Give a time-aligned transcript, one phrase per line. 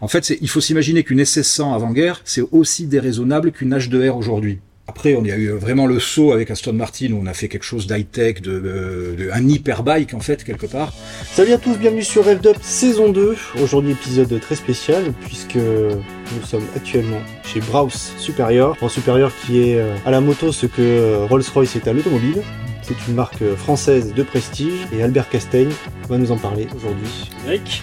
[0.00, 4.58] En fait, il faut s'imaginer qu'une SS100 avant-guerre, c'est aussi déraisonnable qu'une H2R aujourd'hui.
[4.88, 7.48] Après, on y a eu vraiment le saut avec Aston Martin où on a fait
[7.48, 10.92] quelque chose d'high-tech, de, de, un hyperbike en fait, quelque part.
[11.32, 13.36] Salut à tous, bienvenue sur Rev'd Up saison 2.
[13.60, 18.76] Aujourd'hui, épisode très spécial puisque nous sommes actuellement chez Browse Superior.
[18.76, 22.42] Browse Superior qui est euh, à la moto ce que euh, Rolls-Royce est à l'automobile.
[22.82, 25.72] C'est une marque euh, française de prestige et Albert Castaigne
[26.08, 27.32] va nous en parler aujourd'hui.
[27.44, 27.82] Eric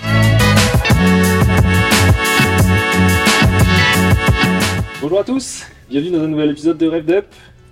[5.03, 7.25] Bonjour à tous, bienvenue dans un nouvel épisode de Rêve Up.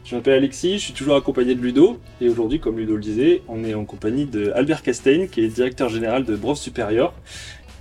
[0.03, 3.41] Je m'appelle Alexis, je suis toujours accompagné de Ludo, et aujourd'hui, comme Ludo le disait,
[3.47, 7.13] on est en compagnie de Albert Castaigne, qui est directeur général de Brov Superior,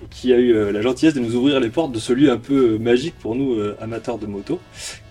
[0.05, 2.31] et qui a eu euh, la gentillesse de nous ouvrir les portes de ce lieu
[2.31, 4.61] un peu euh, magique pour nous, euh, amateurs de moto,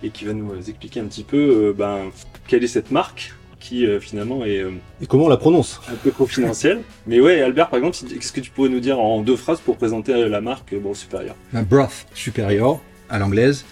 [0.03, 2.03] et qui va nous expliquer un petit peu ben,
[2.47, 4.63] quelle est cette marque, qui finalement est...
[5.02, 5.81] et comment on la prononce?
[5.91, 6.80] Un peu confidentielle.
[7.08, 9.75] Mais ouais, Albert, par exemple, est-ce que tu pourrais nous dire en deux phrases pour
[9.75, 13.66] présenter la marque Brov Superior Broth Superior, à l'anglaise.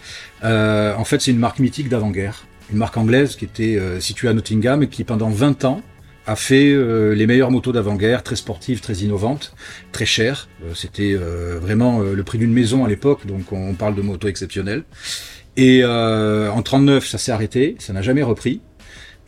[0.43, 2.45] Euh, en fait, c'est une marque mythique d'avant-guerre.
[2.71, 5.81] Une marque anglaise qui était euh, située à Nottingham et qui, pendant 20 ans,
[6.25, 9.53] a fait euh, les meilleures motos d'avant-guerre, très sportives, très innovantes,
[9.91, 10.49] très chères.
[10.75, 14.83] C'était vraiment le prix d'une maison à l'époque, donc on parle de motos exceptionnelles.
[15.55, 18.59] Et en 39, ça s'est arrêté, ça n'a jamais repris.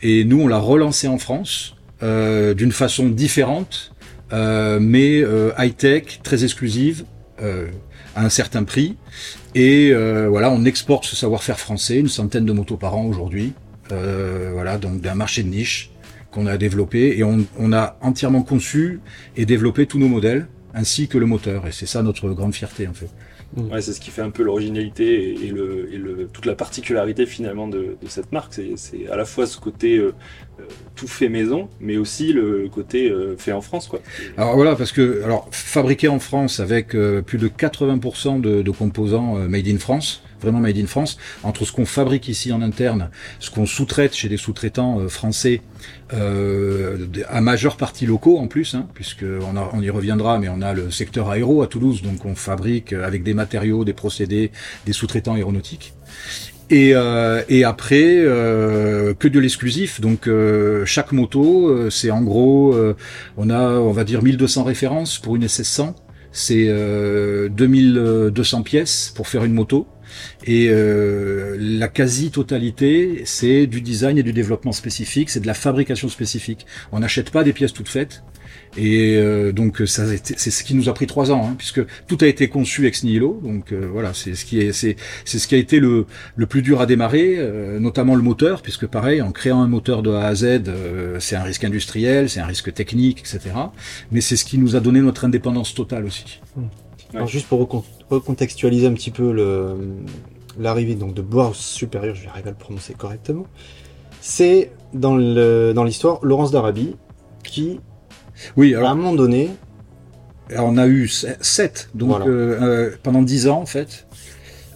[0.02, 3.94] Et nous, on l'a relancé en France d'une façon différente,
[4.30, 5.24] mais
[5.58, 7.06] high-tech, très exclusive,
[8.14, 8.96] à un certain prix.
[9.54, 13.52] Et euh, voilà, on exporte ce savoir-faire français, une centaine de motos par an aujourd'hui.
[13.92, 15.90] Euh, voilà, donc d'un marché de niche
[16.30, 19.00] qu'on a développé et on, on, a entièrement conçu
[19.36, 21.66] et développé tous nos modèles ainsi que le moteur.
[21.66, 23.10] Et c'est ça notre grande fierté en fait.
[23.56, 23.72] Mm.
[23.72, 27.26] Ouais, c'est ce qui fait un peu l'originalité et, le, et le, toute la particularité
[27.26, 28.54] finalement de, de cette marque.
[28.76, 30.14] C'est à la fois ce côté euh,
[30.60, 33.88] euh, tout fait maison, mais aussi le côté euh, fait en France.
[33.88, 34.00] Quoi.
[34.36, 39.34] Alors voilà, parce que alors fabriqué en France avec plus de 80% de, de, composants
[39.48, 43.50] made in France, vraiment made in France, entre ce qu'on fabrique ici en interne, ce
[43.50, 45.62] qu'on sous-traite chez des sous-traitants français,
[46.12, 50.72] euh, à majeure partie locaux en plus, hein, puisque on, y reviendra, mais on a
[50.72, 54.50] le secteur aéro à Toulouse, donc on fabrique avec des matériaux, des procédés,
[54.86, 55.94] des sous-traitants aéronautiques.
[56.70, 60.00] Et, euh, et après, euh, que de l'exclusif.
[60.00, 62.96] Donc euh, chaque moto, euh, c'est en gros, euh,
[63.36, 65.94] on a, on va dire 1200 références pour une SS100.
[66.32, 69.88] C'est 2200 pièces pour faire une moto.
[70.46, 76.08] Et euh, la quasi-totalité, c'est du design et du développement spécifique, c'est de la fabrication
[76.08, 76.66] spécifique.
[76.92, 78.22] On n'achète pas des pièces toutes faites.
[78.76, 82.18] Et euh, donc ça, c'est ce qui nous a pris trois ans, hein, puisque tout
[82.20, 83.40] a été conçu ex nihilo.
[83.42, 86.06] Donc euh, voilà, c'est ce qui est, c'est, c'est ce qui a été le,
[86.36, 90.02] le plus dur à démarrer, euh, notamment le moteur, puisque pareil, en créant un moteur
[90.02, 90.62] de A à Z,
[91.18, 93.40] c'est un risque industriel, c'est un risque technique, etc.
[94.12, 96.40] Mais c'est ce qui nous a donné notre indépendance totale aussi.
[96.56, 96.62] Mmh.
[97.14, 99.32] Alors juste pour recontextualiser un petit peu
[100.58, 103.46] l'arrivée donc de Bois supérieur, je vais arriver à le prononcer correctement.
[104.20, 106.96] C'est dans l'histoire Laurence d'Arabie
[107.42, 107.80] qui,
[108.56, 109.50] oui, à un moment donné,
[110.56, 114.06] on a eu sept, donc euh, euh, pendant dix ans en fait.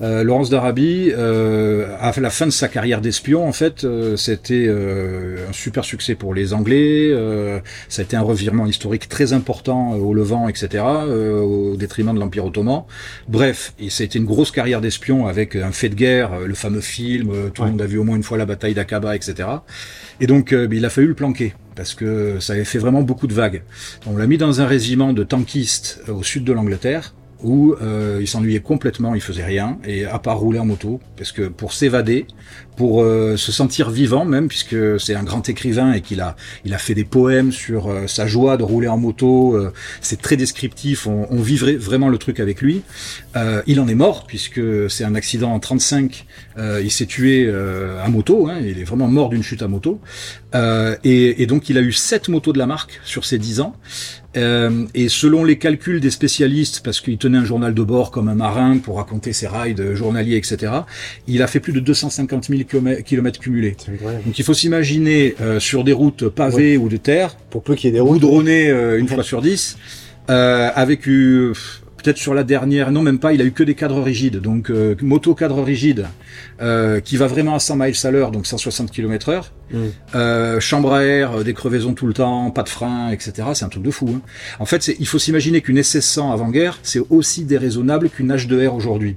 [0.02, 4.68] Euh, Laurence d'Arabie, euh, à la fin de sa carrière d'espion, en fait, euh, c'était
[4.68, 7.12] un super succès pour les Anglais.
[7.88, 12.44] ça a été un revirement historique très important au Levant, etc., au détriment de l'Empire
[12.44, 12.84] ottoman.
[13.28, 16.54] Bref, et ça a été une grosse carrière d'espion avec un fait de guerre, le
[16.54, 19.48] fameux film, tout le monde a vu au moins une fois la bataille d'Aqaba, etc.
[20.20, 23.34] Et donc, il a fallu le planquer parce que ça avait fait vraiment beaucoup de
[23.34, 23.62] vagues.
[24.06, 28.26] On l'a mis dans un régiment de tankistes au sud de l'Angleterre où euh, il
[28.26, 32.26] s'ennuyait complètement, il faisait rien, et à part rouler en moto, parce que pour s'évader,
[32.76, 36.74] pour euh, se sentir vivant même, puisque c'est un grand écrivain et qu'il a, il
[36.74, 40.36] a fait des poèmes sur euh, sa joie de rouler en moto, euh, c'est très
[40.36, 42.82] descriptif, on, on, vivrait vraiment le truc avec lui.
[43.66, 46.24] il en est mort, puisque c'est un accident en 35,
[46.58, 47.52] il s'est tué
[48.02, 50.00] à moto, hein, il est vraiment mort d'une chute à moto,
[50.54, 53.76] et, et, donc il a eu sept motos de la marque sur ses dix ans,
[54.36, 58.28] euh, et selon les calculs des spécialistes, parce qu'il tenait un journal de bord comme
[58.28, 60.72] un marin pour raconter ses rides journaliers, etc.,
[61.26, 62.62] il a fait plus de 250 000
[63.04, 63.76] km cumulés.
[64.26, 67.88] Donc il faut s'imaginer euh, sur des routes pavées ou de terre, pour peu qu'il
[67.88, 69.76] y ait des routes goudronnées euh, une fois sur dix,
[70.28, 71.06] avec
[72.04, 74.70] peut-être sur la dernière, non même pas, il a eu que des cadres rigides, donc
[74.70, 76.06] euh, moto cadre rigide
[76.60, 79.78] euh, qui va vraiment à 100 miles à l'heure, donc 160 km heure, mm.
[80.14, 83.48] euh, chambre à air, des crevaisons tout le temps, pas de frein, etc.
[83.54, 84.10] C'est un truc de fou.
[84.14, 84.20] Hein.
[84.58, 89.16] En fait, il faut s'imaginer qu'une SS100 avant-guerre, c'est aussi déraisonnable qu'une H2R aujourd'hui.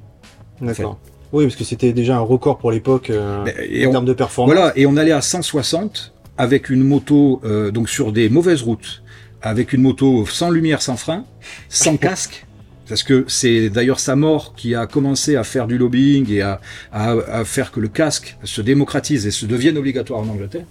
[0.61, 0.97] D'accord.
[1.33, 4.55] Oui, parce que c'était déjà un record pour l'époque en termes de performance.
[4.55, 7.41] Voilà, et on allait à 160 avec une moto
[7.73, 9.03] donc sur des mauvaises routes,
[9.41, 11.25] avec une moto sans lumière, sans frein,
[11.67, 12.46] sans casque
[12.89, 16.61] Parce que c'est d'ailleurs sa mort qui a commencé à faire du lobbying et à,
[16.91, 20.65] à, à faire que le casque se démocratise et se devienne obligatoire en Angleterre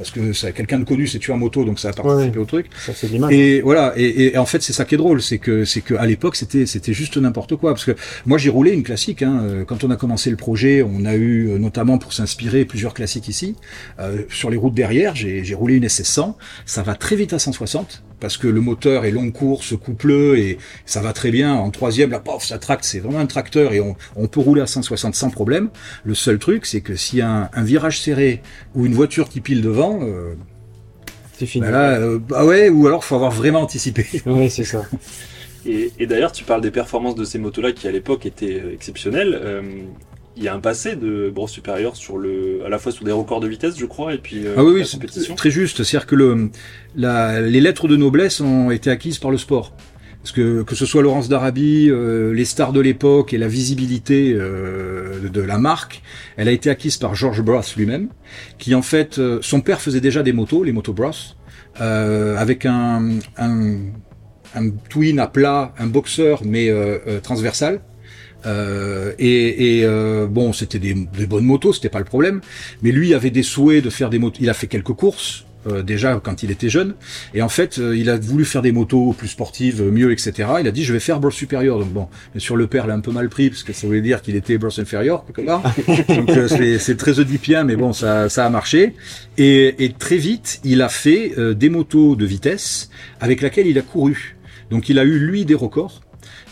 [0.00, 2.70] parce que quelqu'un de connu, c'est tué en moto, donc ça a participé au truc.
[2.78, 2.92] Ça.
[3.30, 3.92] Et voilà.
[3.98, 6.36] Et, et, en fait, c'est ça qui est drôle, c'est que c'est que à l'époque,
[6.36, 7.72] c'était c'était juste n'importe quoi.
[7.72, 7.94] Parce que
[8.24, 9.20] moi, j'ai roulé une classique.
[9.20, 9.62] Hein.
[9.66, 13.56] Quand on a commencé le projet, on a eu notamment pour s'inspirer plusieurs classiques ici.
[13.98, 16.34] Euh, sur les routes derrière, j'ai roulé une SS100.
[16.64, 20.58] Ça va très vite à 160 parce que le moteur est long course, coupleux et
[20.86, 21.54] ça va très bien.
[21.54, 24.62] En troisième, la pof, ça tracte, c'est vraiment un tracteur et on, on, peut rouler
[24.62, 25.70] à 160 sans problème.
[26.04, 28.42] Le seul truc, c'est que s'il y a un, un, virage serré
[28.74, 30.34] ou une voiture qui pile devant, euh,
[31.38, 31.64] c'est fini.
[31.64, 34.06] Ben là, euh, bah ouais, ou alors faut avoir vraiment anticipé.
[34.26, 34.84] Oui, c'est ça.
[35.66, 39.38] Et, et d'ailleurs, tu parles des performances de ces motos-là qui à l'époque étaient exceptionnelles.
[39.42, 39.62] Euh,
[40.36, 43.12] il y a un passé de Bros supérieur sur le, à la fois sur des
[43.12, 45.82] records de vitesse, je crois, et puis euh, ah oui, oui c'est très juste.
[45.82, 46.50] C'est-à-dire que le,
[46.96, 49.74] la, les lettres de noblesse ont été acquises par le sport.
[50.22, 54.34] Parce que que ce soit Laurence d'Arabie, euh, les stars de l'époque et la visibilité
[54.34, 56.02] euh, de, de, la marque,
[56.36, 58.08] elle a été acquise par George Bros lui-même,
[58.58, 61.12] qui en fait, euh, son père faisait déjà des motos, les motos Bros,
[61.80, 63.78] euh, avec un, un,
[64.54, 66.70] un twin à plat, un boxeur mais
[67.22, 67.80] transversal.
[68.46, 72.40] Euh, et, et euh, bon, c'était des, des, bonnes motos, c'était pas le problème.
[72.82, 74.38] Mais lui avait des souhaits de faire des motos.
[74.40, 76.94] Il a fait quelques courses euh, déjà quand il était jeune.
[77.34, 80.48] Et en fait, il a voulu faire des motos plus sportives, mieux, etc.
[80.60, 81.78] Il a dit je vais faire Bros supérieur.
[81.78, 84.00] Donc bon, bien sûr le père l'a un peu mal pris parce que ça voulait
[84.00, 85.24] dire qu'il était Bros inférieur.
[86.08, 88.94] Donc c'est très oedipien, mais bon, ça, ça a marché.
[89.36, 92.90] Et, et très vite, il a fait des motos de vitesse
[93.20, 94.36] avec laquelle il a couru.
[94.70, 96.00] Donc il a eu lui des records.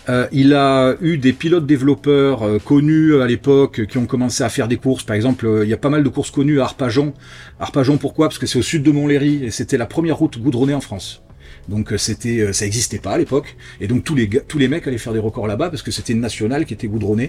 [0.08, 4.48] Euh, il a eu des pilotes développeurs euh, connus à l'époque qui ont commencé à
[4.48, 5.04] faire des courses.
[5.04, 7.12] Par exemple, euh, il y a pas mal de courses connues à Arpajon.
[7.60, 8.28] Arpajon, pourquoi?
[8.28, 11.22] Parce que c'est au sud de Montlhéry et c'était la première route goudronnée en France.
[11.68, 14.96] Donc c'était, ça existait pas à l'époque, et donc tous les tous les mecs allaient
[14.96, 17.28] faire des records là-bas parce que c'était une nationale qui était goudronnée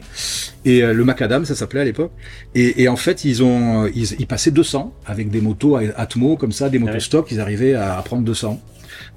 [0.64, 2.14] et le macadam ça s'appelait à l'époque.
[2.56, 6.54] Et, et, en fait ils ont, ils, ils, passaient 200 avec des motos Atmo comme
[6.54, 8.62] ça, des motos stock, ils arrivaient à, à prendre 200.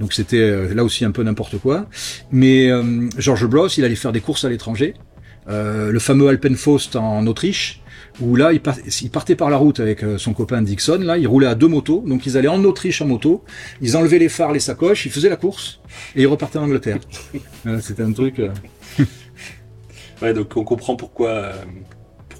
[0.00, 1.86] Donc c'était euh, là aussi un peu n'importe quoi.
[2.30, 4.94] Mais euh, George Bros, il allait faire des courses à l'étranger.
[5.48, 7.80] Euh, le fameux Alpenfaust en Autriche,
[8.20, 8.60] où là, il,
[9.10, 10.98] partait par la route avec son copain Dixon.
[10.98, 12.04] Là, il roulait à deux motos.
[12.06, 13.42] Donc ils allaient en Autriche en moto.
[13.80, 15.80] Ils enlevaient les phares, les sacoches, ils faisaient la course
[16.14, 16.98] et ils repartaient en Angleterre.
[17.80, 18.40] C'était un truc.
[20.22, 21.52] ouais, donc on comprend pourquoi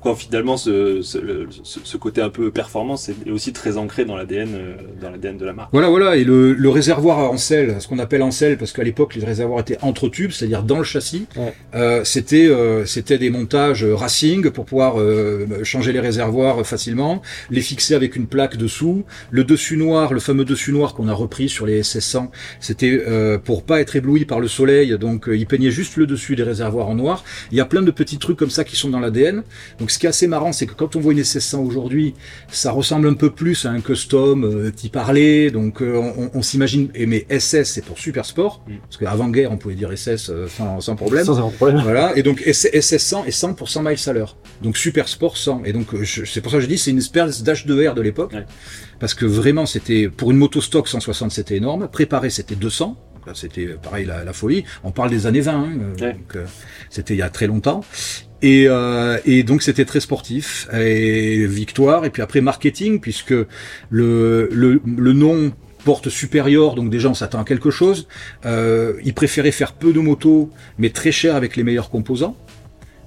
[0.03, 1.19] pourquoi finalement ce, ce,
[1.63, 5.45] ce, côté un peu performance est aussi très ancré dans l'ADN euh, dans l'ADN de
[5.45, 5.69] la marque.
[5.73, 6.17] Voilà, voilà.
[6.17, 9.25] Et le, le réservoir en selle, ce qu'on appelle en selle, parce qu'à l'époque les
[9.25, 11.27] réservoirs étaient entre tubes, c'est-à-dire dans le châssis.
[11.37, 11.55] Ouais.
[11.77, 17.61] Euh, c'était euh, c'était des montages racing pour pouvoir euh, changer les réservoirs facilement, les
[17.61, 19.05] fixer avec une plaque dessous.
[19.31, 23.39] Le dessus noir, le fameux dessus noir qu'on a repris sur les SS100, c'était euh,
[23.39, 26.89] pour pas être ébloui par le soleil, donc il peignait juste le dessus des réservoirs
[26.89, 27.23] en noir.
[27.53, 29.45] Il y a plein de petits trucs comme ça qui sont dans l'ADN.
[29.79, 32.15] Donc ce qui est assez marrant, c'est que quand on voit une SS100 aujourd'hui,
[32.51, 36.43] ça ressemble un peu plus à un custom euh, type Harley, donc euh, on, on
[36.43, 38.73] s'imagine, mais SS c'est pour super sport, mm.
[38.83, 41.25] parce qu'avant-guerre on pouvait dire SS euh, sans, sans, problème.
[41.25, 41.81] Sans problème.
[41.83, 45.65] Voilà, et donc SS100 est 100 pour 100 miles à l'heure, donc super sport 100,
[45.65, 48.47] et donc c'est pour ça que je dis c'est une espèce d'H2R de l'époque, ouais.
[48.99, 52.97] parce que vraiment c'était, pour une moto stock 160 c'était énorme, préparé c'était 200,
[53.35, 54.65] c'était pareil la, la, folie.
[54.85, 56.13] On parle des années 20, hein, ouais.
[56.15, 56.45] donc euh,
[56.91, 57.83] c'était il y a très longtemps.
[58.43, 63.35] Et, euh, et donc c'était très sportif et victoire et puis après marketing puisque
[63.91, 65.53] le le, nom
[65.85, 68.09] porte supérieure, donc déjà on s'attend à quelque chose.
[68.47, 72.37] Euh, il préférait faire peu de motos, mais très cher avec les meilleurs composants.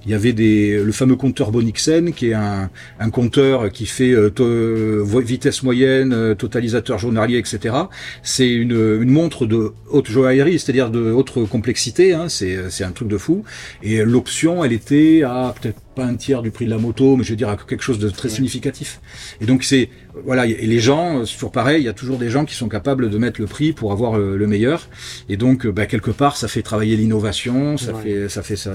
[0.06, 2.70] Il y avait des, le fameux compteur Bonixen, qui est un,
[3.00, 7.74] un compteur qui fait euh, vitesse moyenne, euh, totalisateur journalier, etc.
[8.22, 12.12] C'est une, une, montre de haute joaillerie, c'est-à-dire de haute complexité.
[12.14, 13.42] Hein, c'est un truc de fou.
[13.82, 17.24] Et l'option, elle était à peut-être pas un tiers du prix de la moto, mais
[17.24, 18.34] je veux dire à quelque chose de très ouais.
[18.34, 19.00] significatif.
[19.40, 19.88] Et donc c'est
[20.24, 22.68] voilà, et les gens, c'est toujours pareil, il y a toujours des gens qui sont
[22.68, 24.88] capables de mettre le prix pour avoir le, le meilleur.
[25.28, 28.02] Et donc bah, quelque part, ça fait travailler l'innovation, ça ouais.
[28.02, 28.72] fait ça fait ça.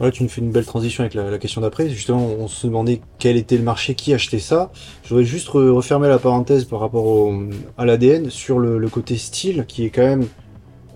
[0.00, 1.90] Ouais, tu nous fais une belle transition avec la, question d'après.
[1.90, 4.72] Justement, on se demandait quel était le marché, qui achetait ça.
[5.04, 7.34] Je voudrais juste refermer la parenthèse par rapport
[7.76, 10.26] à l'ADN sur le, côté style qui est quand même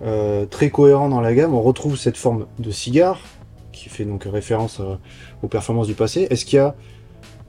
[0.02, 1.54] euh, très cohérent dans la gamme.
[1.54, 3.20] On retrouve cette forme de cigare
[3.72, 4.98] qui fait donc référence à,
[5.42, 6.26] aux performances du passé.
[6.30, 6.74] Est-ce qu'il y a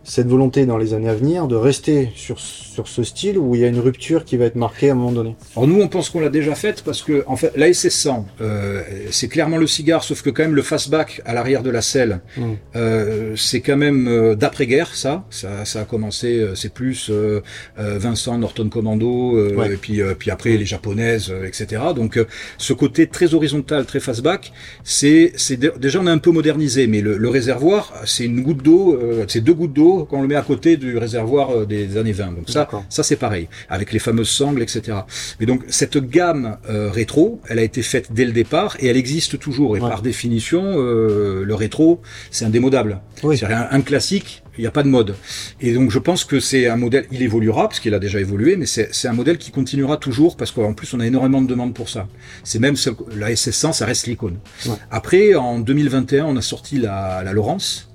[0.08, 3.62] cette volonté dans les années à venir de rester sur, sur ce style où il
[3.62, 5.88] y a une rupture qui va être marquée à un moment donné Alors nous, on
[5.88, 8.82] pense qu'on l'a déjà faite parce que en fait, la SS100, euh,
[9.12, 12.22] c'est clairement le cigare, sauf que quand même le fastback à l'arrière de la selle,
[12.38, 12.42] Mm.
[12.76, 15.26] euh, c'est quand même euh, d'après-guerre, ça.
[15.30, 15.66] ça.
[15.66, 17.42] Ça a commencé, euh, c'est plus euh,
[17.80, 19.74] euh, Vincent, Norton Commando, euh, Ouais.
[19.74, 21.82] et puis euh, puis après les japonaises, euh, etc.
[21.96, 22.20] Donc
[22.58, 24.52] ce côté très horizontal, très fastback,
[24.84, 28.42] c'est c'est dé- déjà on a un peu modernisé, mais le, le réservoir, c'est une
[28.42, 31.66] goutte d'eau, euh, c'est deux gouttes d'eau qu'on le met à côté du réservoir euh,
[31.66, 32.34] des années 20.
[32.34, 34.98] Donc ça, ça c'est pareil, avec les fameuses sangles, etc.
[35.40, 38.98] Mais donc cette gamme euh, rétro, elle a été faite dès le départ et elle
[38.98, 39.78] existe toujours.
[39.78, 39.90] Et Ouais.
[39.90, 43.00] par définition, euh, le rétro, c'est indémodable.
[43.24, 43.38] Oui.
[43.38, 45.16] C'est un, un classique, il n'y a pas de mode.
[45.62, 48.56] Et donc je pense que c'est un modèle, il évoluera parce qu'il a déjà évolué,
[48.56, 51.74] mais c'est un modèle qui continuera toujours parce qu'en plus on a énormément de demandes
[51.74, 52.08] pour ça.
[52.44, 52.76] C'est même
[53.16, 54.38] la SS100, ça reste l'icône.
[54.66, 54.74] Ouais.
[54.92, 57.90] Après, en 2021, on a sorti la, la Laurence.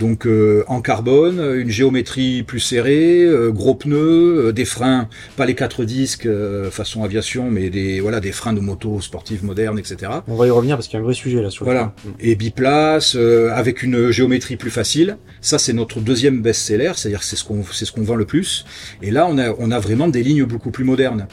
[0.00, 5.46] Donc euh, en carbone, une géométrie plus serrée, euh, gros pneus, euh, des freins, pas
[5.46, 9.78] les quatre disques euh, façon aviation, mais des voilà des freins de moto sportives modernes,
[9.78, 10.12] etc.
[10.28, 11.94] On va y revenir parce qu'il y a un vrai sujet là sur le Voilà.
[12.02, 12.12] frein.
[12.20, 15.16] Et biplace, euh, avec une géométrie plus facile.
[15.40, 18.66] Ça, c'est notre deuxième best-seller, c'est-à-dire c'est ce qu'on c'est ce qu'on vend le plus.
[19.02, 21.26] Et là, on a on a vraiment des lignes beaucoup plus modernes.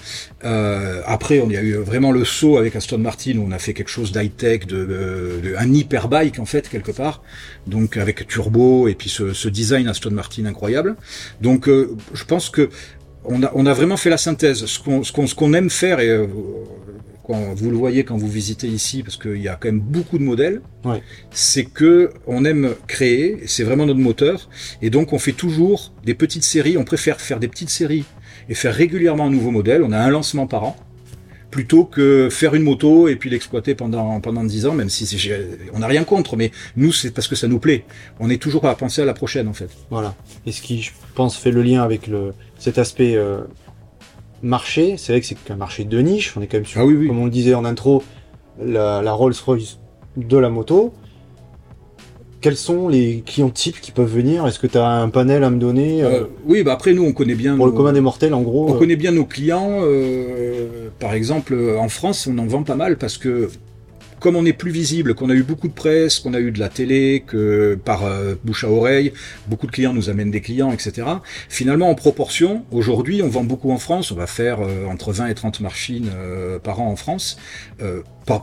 [0.45, 3.59] Euh, après, on y a eu vraiment le saut avec Aston Martin où on a
[3.59, 7.23] fait quelque chose d'high-tech, de, euh, de un hyperbike en fait quelque part.
[7.67, 8.52] Donc avec turbo
[8.87, 10.95] et puis ce, ce design Aston Martin incroyable.
[11.41, 12.69] Donc euh, je pense que
[13.25, 14.65] on a, on a vraiment fait la synthèse.
[14.65, 16.27] Ce qu'on aime faire et euh,
[17.25, 20.17] quand vous le voyez quand vous visitez ici, parce qu'il y a quand même beaucoup
[20.17, 21.01] de modèles, Ouais.
[21.31, 24.49] c'est que on aime créer, c'est vraiment notre moteur,
[24.81, 26.77] et donc on fait toujours des petites séries.
[26.77, 28.03] On préfère faire des petites séries
[28.49, 29.83] et faire régulièrement un nouveau modèle.
[29.83, 30.75] On a un lancement par an
[31.53, 35.03] plutôt que faire une moto et puis l'exploiter pendant pendant dix ans, même si
[35.75, 37.85] on n'a rien contre, mais nous c'est parce que ça nous plaît.
[38.19, 39.69] On est toujours à penser à la prochaine en fait.
[39.91, 40.15] Voilà.
[40.47, 43.41] Et ce qui, je pense, fait le lien avec le, cet aspect euh,
[44.41, 46.33] marché, c'est vrai que c'est qu'un marché de niche.
[46.35, 47.07] On est quand même sur, Ah oui, oui.
[47.07, 48.03] comme on le disait en intro,
[48.59, 49.77] la, la Rolls-Royce
[50.17, 50.91] de la moto.
[52.43, 54.45] Quels sont les clients types qui peuvent venir?
[54.45, 57.05] Est-ce que tu as un panel à me donner euh, Euh, oui, bah après nous
[57.05, 59.13] on connaît bien pour le nos- commun des mortels, en gros On euh, connaît bien
[59.13, 59.79] nos clients.
[59.83, 63.49] euh, par exemple, en France, on en vend pas mal parce que
[64.19, 66.59] comme on est plus visible, qu'on a eu beaucoup de presse, qu'on a eu de
[66.59, 68.03] la télé, que par
[68.43, 69.13] bouche à oreille,
[69.47, 71.07] beaucoup de clients nous amènent des clients, etc.
[71.47, 74.11] Finalement, en proportion, aujourd'hui, on vend beaucoup en France.
[74.11, 74.59] On va faire
[74.89, 76.09] entre 20 et 30 machines
[76.63, 77.37] par an en France.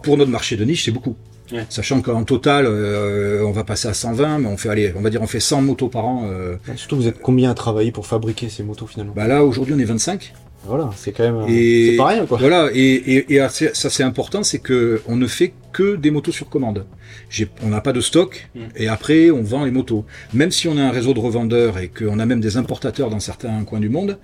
[0.03, 1.17] Pour notre marché de niche, c'est beaucoup.
[1.53, 1.67] Ouais.
[1.69, 5.11] Sachant qu'en total, euh, on va passer à 120, mais on fait, allez, on va
[5.11, 6.27] dire, on fait 100 motos par an.
[6.31, 6.57] euh.
[6.77, 9.13] Surtout, vous êtes combien à travailler pour fabriquer ces motos finalement?
[9.17, 10.33] Bah là, aujourd'hui, on est 25.
[10.67, 11.37] Voilà, c'est quand même.
[11.37, 12.37] euh, Et- C'est pas rien quoi.
[12.39, 16.11] Voilà, et, et, et assez- ça c'est important, c'est que on ne fait que des
[16.11, 16.85] motos sur commande.
[17.31, 18.61] J'ai- on n'a pas de stock, Mm.
[18.77, 20.05] et après on vend les motos.
[20.35, 23.21] Même si on a un réseau de revendeurs et qu'on a même des importateurs dans
[23.21, 24.19] certains coins du monde,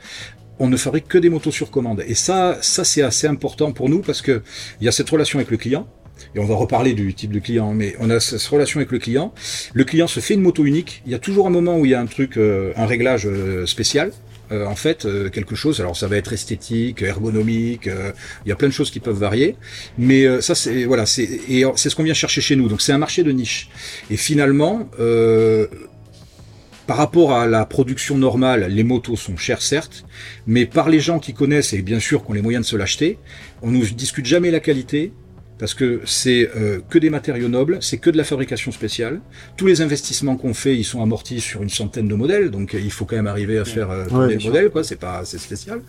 [0.59, 2.03] on ne fabrique que des motos sur commande.
[2.07, 4.43] Et ça, ça c'est assez important pour nous parce que
[4.83, 5.89] il y a cette relation avec le client.
[6.37, 8.99] Et on va reparler du type de client, mais on a cette relation avec le
[8.99, 9.33] client.
[9.73, 11.03] Le client se fait une moto unique.
[11.07, 13.27] Il y a toujours un moment où il y a un truc, euh, un réglage
[13.27, 14.13] euh, spécial.
[14.53, 15.81] Euh, en fait, euh, quelque chose.
[15.81, 17.89] Alors ça va être esthétique, ergonomique.
[17.89, 18.13] euh,
[18.45, 19.57] il y a plein de choses qui peuvent varier.
[19.97, 22.69] Mais euh, ça, c'est voilà, c'est et c'est ce qu'on vient chercher chez nous.
[22.69, 23.71] Donc c'est un marché de niche.
[24.11, 24.89] Et finalement,
[26.87, 30.05] par rapport à la production normale, les motos sont chères certes,
[30.47, 32.77] mais par les gens qui connaissent et bien sûr qui ont les moyens de se
[32.77, 33.19] l'acheter,
[33.63, 35.13] on ne discute jamais la qualité
[35.59, 39.21] parce que c'est euh, que des matériaux nobles, c'est que de la fabrication spéciale.
[39.57, 42.81] Tous les investissements qu'on fait, ils sont amortis sur une centaine de modèles, donc euh,
[42.81, 44.51] il faut quand même arriver à faire euh, tous Ouais, les bien sûr.
[44.51, 44.85] modèles, quoi.
[44.85, 45.81] C'est pas, c'est spécial.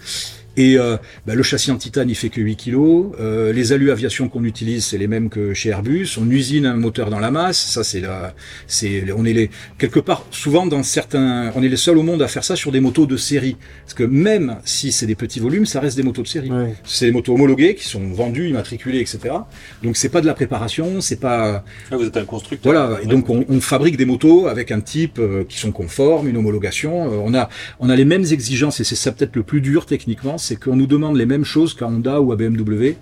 [0.58, 3.12] Et euh, bah, le châssis en titane, il fait que 8 kilos.
[3.20, 6.18] Euh, les alus aviation qu'on utilise, c'est les mêmes que chez Airbus.
[6.20, 7.60] On usine un moteur dans la masse.
[7.60, 8.34] Ça, c'est la,
[8.66, 12.22] c'est, on est les quelque part souvent dans certains, on est les seuls au monde
[12.22, 13.56] à faire ça sur des motos de série.
[13.84, 16.50] Parce que même si c'est des petits volumes, ça reste des motos de série.
[16.52, 16.74] Ouais.
[16.84, 19.36] C'est des motos homologuées qui sont vendues, immatriculées, etc.
[19.84, 22.74] Donc c'est pas de la préparation, c'est pas Ah, vous êtes un constructeur.
[22.74, 23.00] voilà.
[23.04, 26.38] Et donc on, on fabrique des motos avec un type euh, qui sont conformes, une
[26.38, 27.12] homologation.
[27.12, 27.50] Euh, on a
[27.80, 30.76] on a les mêmes exigences et c'est ça peut-être le plus dur techniquement, c'est qu'on
[30.78, 32.96] nous demande les mêmes choses qu'à Honda ou à BMW.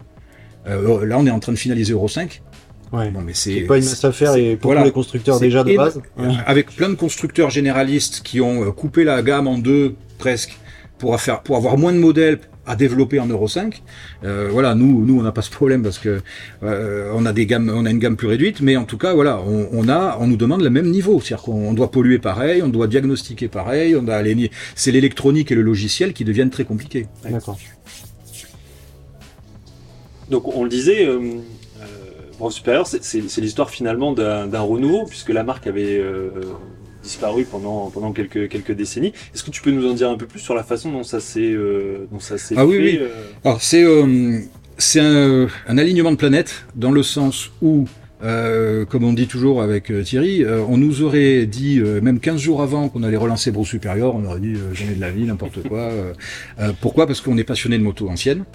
[0.68, 2.42] Euh, là on est en train de finaliser Euro 5.
[2.92, 3.10] Ouais.
[3.12, 4.82] Bon mais C'est pas une affaire c'est- et pour voilà.
[4.82, 6.02] tous les constructeurs déjà de base.
[6.18, 6.28] Ouais.
[6.46, 10.58] avec plein de constructeurs généralistes qui ont euh, coupé la gamme en deux presque
[10.98, 13.82] pour faire pour avoir moins de modèles à développer en Euro 5.
[14.24, 16.22] Euh, voilà, nous nous on n'a pas ce problème parce que
[16.64, 19.14] euh, on a des gammes on a une gamme plus réduite mais en tout cas
[19.14, 22.62] voilà, on, on a on nous demande le même niveau, c'est-à-dire qu'on doit polluer pareil,
[22.64, 26.66] on doit diagnostiquer pareil, on a les c'est l'électronique et le logiciel qui deviennent très
[26.66, 27.08] compliqués.
[27.30, 27.58] D'accord.
[30.30, 31.20] Donc on le disait, euh,
[31.82, 36.30] euh, Supérieur, c'est- l'histoire finalement d'un d'un renouveau, puisque la marque avait euh,
[37.06, 39.14] disparu pendant pendant quelques quelques décennies.
[39.34, 41.20] Est-ce que tu peux nous en dire un peu plus sur la façon dont ça
[41.20, 43.00] s'est euh, ah, fait oui, oui.
[43.44, 43.86] Alors c'est
[44.78, 47.88] c'est un, un, alignement de planètes dans le sens où
[48.24, 52.40] euh, comme on dit toujours avec euh, Thierry, euh, on nous aurait dit, même 15
[52.40, 55.68] jours avant qu'on allait relancer Bro Supérieur, on aurait dit jamais de la vie, n'importe
[55.68, 55.92] quoi.
[56.82, 57.08] pourquoi?
[57.08, 58.46] Parce qu'on est passionné de moto ancienne,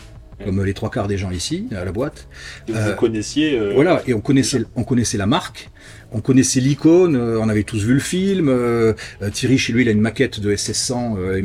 [0.45, 2.28] comme les trois quarts des gens ici à la boîte.
[2.69, 3.59] vous connaissiez.
[3.75, 5.71] Voilà, et on connaissait, on connaissait la marque
[6.12, 8.48] on connaissait l'icône, euh, on avait tous vu le film.
[8.48, 11.36] Euh, euh, Thierry, chez lui, il a une maquette de SS100,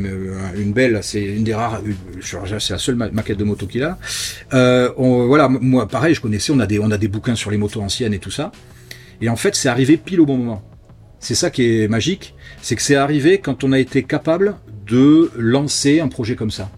[0.55, 1.81] une, belle, c'est une des rares,
[2.21, 3.97] c'est la seule maquette de moto qu'il a.
[4.51, 7.81] voilà, moi, pareil, je connaissais, on a des, on a des bouquins sur les motos
[7.81, 8.51] anciennes et tout ça.
[9.21, 10.63] Et en fait, c'est arrivé pile au bon moment.
[11.19, 14.55] C'est ça qui est magique, c'est que c'est arrivé quand on a été capable
[14.87, 16.69] de lancer un projet comme ça.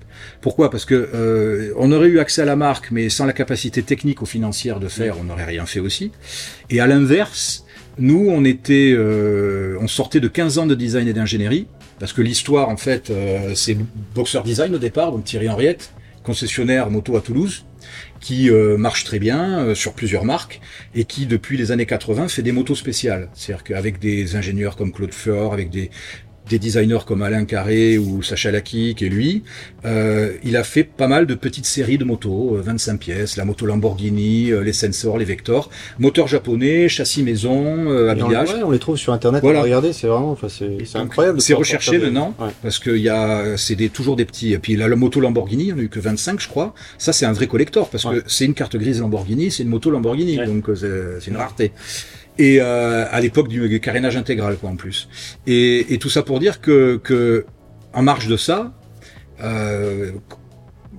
[0.41, 0.69] Pourquoi?
[0.69, 4.25] Parce que on aurait eu accès à la marque, mais sans la capacité technique ou
[4.25, 6.11] financière de faire, on n'aurait rien fait aussi.
[6.69, 7.65] Et à l'inverse,
[7.99, 11.67] nous, on était, euh, on sortait de 15 ans de design et d'ingénierie,
[11.99, 13.77] parce que l'histoire, en fait, euh, c'est
[14.13, 17.65] Boxer Design au départ, donc Thierry Henriette, concessionnaire moto à Toulouse,
[18.19, 20.59] qui euh, marche très bien sur plusieurs marques
[20.93, 23.29] et qui depuis les années 80 fait des motos spéciales.
[23.33, 25.89] C'est-à-dire qu'avec des ingénieurs comme Claude Fleur, avec des,
[26.49, 29.43] des designers comme Alain Carré ou Sacha Laki, qui est lui,
[29.85, 33.45] euh, il a fait pas mal de petites séries de motos, 25 euh, pièces, la
[33.45, 38.49] moto Lamborghini, euh, les sensors, les Vector, moteur japonais, châssis maison, habillage.
[38.63, 39.41] on les trouve sur internet.
[39.41, 39.61] Voilà.
[39.61, 41.41] Regardez, c'est vraiment, enfin, c'est incroyable.
[41.41, 44.53] C'est recherché maintenant parce qu'il y a, c'est des, toujours des petits.
[44.53, 46.73] Et puis la, la moto Lamborghini, il n'y en a eu que 25, je crois.
[46.97, 49.89] Ça, c'est un vrai collector parce que c'est une carte grise Lamborghini, c'est une moto
[49.89, 51.71] Lamborghini, donc c'est une rareté
[52.37, 55.09] et euh, à l'époque du carénage intégral quoi en plus.
[55.45, 57.45] Et, et, tout ça pour dire que, que
[57.93, 58.73] en marge de ça,
[59.43, 60.11] euh,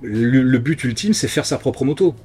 [0.01, 2.15] le, but ultime c'est faire sa propre moto.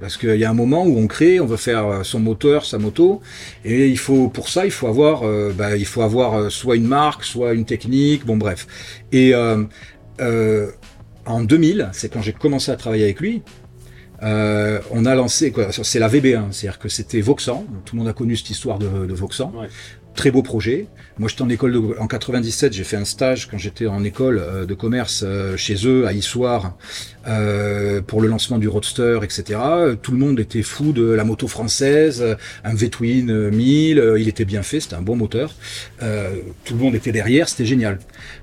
[0.00, 2.78] Parce qu'il y a un moment où on crée, on veut faire son moteur, sa
[2.78, 3.20] moto,
[3.66, 6.86] et il faut pour ça il faut avoir, euh, bah, il faut avoir soit une
[6.86, 8.66] marque, soit une technique, bon bref.
[9.12, 9.64] Et euh,
[10.20, 10.70] euh,
[11.26, 13.42] en 2000, c'est quand j'ai commencé à travailler avec lui,
[14.22, 18.12] euh, on a lancé, c'est la VB1, c'est-à-dire que c'était Voxan, tout le monde a
[18.12, 19.52] connu cette histoire de, de Voxan.
[20.14, 20.88] Très beau projet.
[21.18, 24.38] Moi, j'étais en école de, en 97, j'ai fait un stage quand j'étais en école
[24.38, 26.76] euh, de commerce euh, chez eux à Issoire
[27.28, 29.60] euh, pour le lancement du Roadster, etc.
[30.02, 32.24] Tout le monde était fou de la moto française,
[32.64, 35.54] un V-twin 1000, il était bien fait, c'était un bon moteur.
[35.98, 37.98] tout le monde était derrière, c'était génial.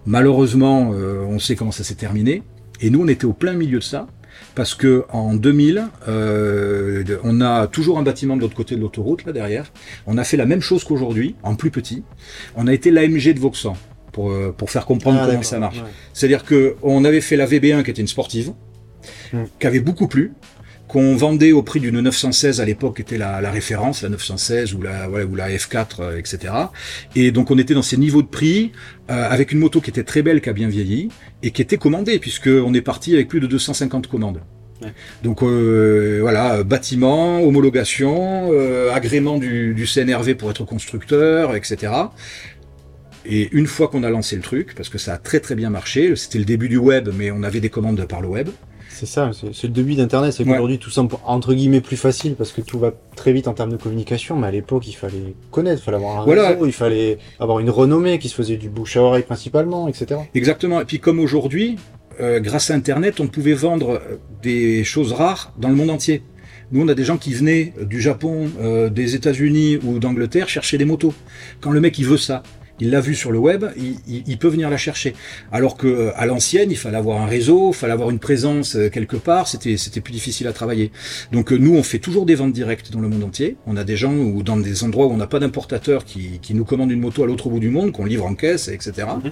[0.06, 2.44] Malheureusement, on sait comment ça s'est terminé.
[2.80, 4.08] Et nous, on était au plein milieu de ça
[4.58, 9.24] parce que en 2000, euh, on a toujours un bâtiment de l'autre côté de l'autoroute,
[9.24, 9.72] là derrière.
[10.08, 12.04] On a fait la même chose qu'aujourd'hui, en plus petit.
[12.56, 13.76] On a été l'AMG de Vauxhall,
[14.12, 15.84] pour, euh, pour faire comprendre ah, comment ça marche.
[16.12, 18.54] C'est-à-dire que on avait fait la VB1 qui était une sportive,
[19.32, 19.44] hmm.
[19.60, 20.34] qui avait beaucoup plu,
[20.88, 24.82] qu'on vendait au prix d'une 916 à l'époque, qui était la, référence, la 916 ou
[24.82, 26.54] la, ou la F4, etc.
[26.54, 26.66] Euh,
[27.16, 28.72] et donc on était dans ces niveaux de prix,
[29.10, 31.10] euh, avec une moto qui était très belle, qui a bien vieilli,
[31.44, 34.42] et qui était commandée, puisqu'on est parti avec plus de 250 commandes.
[35.24, 38.52] Donc euh, voilà, bâtiment, homologation,
[38.94, 41.92] agrément du, du CNRV pour être constructeur, etc.
[43.26, 45.70] Et une fois qu'on a lancé le truc, parce que ça a très très bien
[45.70, 48.50] marché, c'était le début du web, mais on avait des commandes par le web.
[48.90, 50.34] C'est ça, c'est le début d'Internet.
[50.34, 53.54] C'est qu'aujourd'hui, tout semble entre guillemets plus facile parce que tout va très vite en
[53.54, 54.38] termes de communication.
[54.38, 57.70] Mais à l'époque, il fallait connaître, il fallait avoir un réseau, il fallait avoir une
[57.70, 60.22] renommée qui se faisait du bouche à oreille principalement, etc.
[60.34, 60.82] Exactement.
[60.82, 61.78] Et puis comme aujourd'hui,
[62.20, 66.24] euh, grâce à Internet, on pouvait vendre euh, des choses rares dans le monde entier.
[66.72, 70.78] Nous, on a des gens qui venaient du Japon, euh, des États-Unis ou d'Angleterre chercher
[70.78, 71.14] des motos.
[71.62, 72.44] Quand le mec il veut ça,
[72.80, 73.66] il l'a vu sur le web,
[74.08, 75.16] il, peut venir la chercher.
[75.52, 78.76] Alors que euh, à l'ancienne, il fallait avoir un réseau, il fallait avoir une présence
[78.76, 80.92] euh, quelque part, c'était c'était plus difficile à travailler.
[81.32, 83.58] Donc euh, nous, on fait toujours des ventes directes dans le monde entier.
[83.66, 86.54] On a des gens ou dans des endroits où on n'a pas d'importateur qui, qui
[86.54, 89.08] nous commandent une moto à l'autre bout du monde, qu'on livre en caisse, etc.
[89.24, 89.32] Mhm.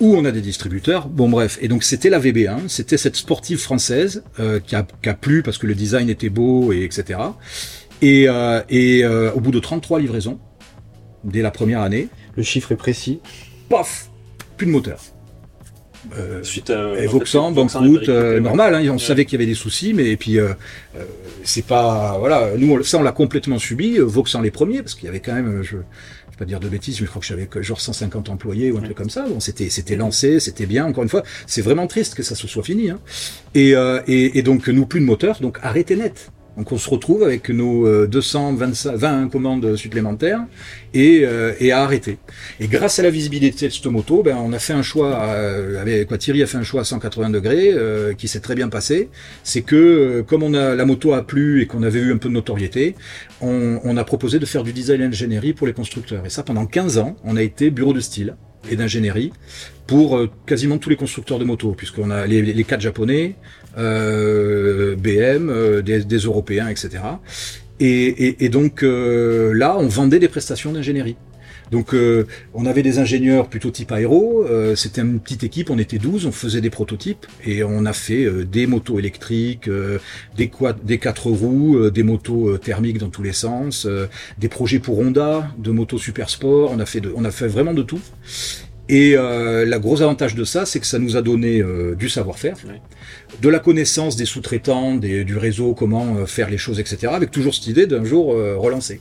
[0.00, 1.08] Ou on a des distributeurs.
[1.08, 1.58] Bon bref.
[1.60, 4.24] Et donc c'était la VB1, c'était cette sportive française
[4.66, 7.20] qui, a, qui a plu parce que le design était beau et etc.
[8.00, 8.26] Et,
[8.70, 10.38] et au bout de 33 livraisons,
[11.24, 13.20] dès la première année, le chiffre est précis.
[13.68, 14.10] Paf
[14.56, 15.00] Plus de moteur.
[16.16, 16.94] Euh, Suite à
[17.50, 18.74] banqueroute, euh, normal.
[18.74, 20.48] Hein, on savait qu'il y avait des soucis, mais et puis euh,
[20.96, 21.04] euh,
[21.44, 22.50] c'est pas voilà.
[22.56, 23.98] Nous, ça, on l'a complètement subi.
[23.98, 26.68] Voxan les premiers, parce qu'il y avait quand même, je, je vais pas dire de
[26.68, 29.26] bêtises, mais je crois que j'avais genre 150 employés ou un truc comme ça.
[29.28, 30.86] Bon, c'était c'était lancé, c'était bien.
[30.86, 32.90] Encore une fois, c'est vraiment triste que ça se soit fini.
[32.90, 32.98] Hein.
[33.54, 36.30] Et, et, et donc nous plus de moteur, donc arrêtez net.
[36.56, 40.40] Donc on se retrouve avec nos 220 commandes supplémentaires
[40.94, 41.24] et,
[41.60, 42.18] et, à arrêter.
[42.58, 45.14] Et grâce à la visibilité de cette moto, ben, on a fait un choix,
[45.80, 47.74] avec, quoi, Thierry a fait un choix à 180 degrés
[48.18, 49.08] qui s'est très bien passé.
[49.44, 52.28] C'est que comme on a, la moto a plu et qu'on avait eu un peu
[52.28, 52.94] de notoriété,
[53.40, 56.26] on, on a proposé de faire du design ingénierie pour les constructeurs.
[56.26, 58.36] Et ça pendant 15 ans, on a été bureau de style
[58.70, 59.32] et d'ingénierie
[59.90, 63.34] pour euh, quasiment tous les constructeurs de motos, puisqu'on a les, les quatre japonais,
[63.76, 67.02] euh, BM, euh, des, des, Européens, etc.
[67.80, 71.16] Et, et, et donc euh, là, on vendait des prestations d'ingénierie.
[71.72, 71.94] Donc
[72.52, 76.32] on avait des ingénieurs plutôt type aéro, c'était une petite équipe, on était 12, on
[76.32, 79.70] faisait des prototypes et on a fait des motos électriques,
[80.36, 83.86] des, quad, des quatre roues, des motos thermiques dans tous les sens,
[84.36, 87.46] des projets pour Honda, de motos super sport, on a fait, de, on a fait
[87.46, 88.00] vraiment de tout.
[88.90, 92.08] Et euh, la gros avantage de ça, c'est que ça nous a donné euh, du
[92.08, 92.56] savoir-faire,
[93.40, 97.12] de la connaissance des sous-traitants, du réseau, comment euh, faire les choses, etc.
[97.14, 99.00] Avec toujours cette idée d'un jour euh, relancer.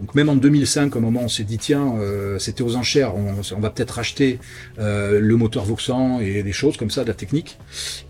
[0.00, 3.14] Donc même en 2005, au moment où on s'est dit tiens, euh, c'était aux enchères,
[3.16, 4.38] on, on va peut-être racheter
[4.76, 7.58] le moteur Vauxhall et des choses comme ça, de la technique.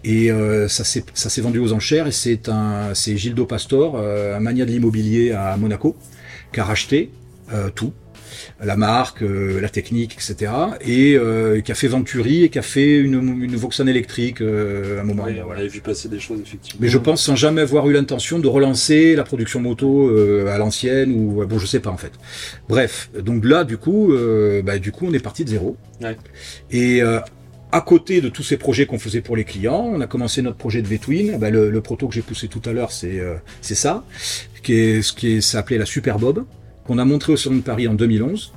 [0.02, 0.30] Et
[0.66, 4.64] ça s'est ça s'est vendu aux enchères et c'est un c'est Gildo Pastor, un mania
[4.64, 5.94] de l'immobilier à Monaco,
[6.52, 7.12] qui a racheté
[7.76, 7.92] tout
[8.62, 10.52] la marque, euh, la technique, etc.
[10.80, 14.98] Et euh, qui a fait Venturi et qui a fait une, une Vauxhall électrique euh,
[14.98, 15.24] à un moment.
[15.26, 16.78] Oui, on avait vu passer des choses effectivement.
[16.80, 20.10] Mais je pense sans jamais avoir eu l'intention de relancer la production moto
[20.48, 22.12] à l'ancienne ou bon, je sais pas en fait.
[22.68, 24.14] Bref, donc là du coup,
[24.64, 25.76] bah, du coup on est parti de zéro.
[26.00, 26.16] Ouais.
[26.70, 30.42] Et à côté de tous ces projets qu'on faisait pour les clients, on a commencé
[30.42, 31.38] notre projet de V-Twin.
[31.38, 33.20] Bah, le, le, proto que j'ai poussé tout à l'heure, c'est
[33.60, 34.04] c'est ça,
[34.62, 36.44] qui est ce qui s'appelait la Super Bob
[36.86, 38.52] qu'on a montré au Salon de Paris en 2011.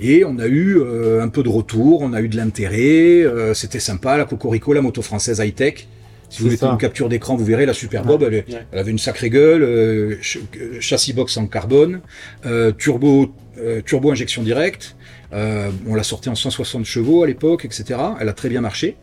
[0.00, 3.54] Et on a eu euh, un peu de retour, on a eu de l'intérêt, euh,
[3.54, 5.86] c'était sympa, la Cocorico, la moto française high-tech.
[6.32, 8.98] Si vous mettez une capture d'écran, vous verrez la Super Bob, elle, elle, avait une
[8.98, 10.38] sacrée gueule, euh, ch
[10.80, 12.00] châssis box en carbone,
[12.46, 14.96] euh, turbo, euh, turbo injection directe.
[15.30, 18.00] on l'a sorti en 160 chevaux à l'époque, etc.
[18.18, 18.96] Elle a très bien marché.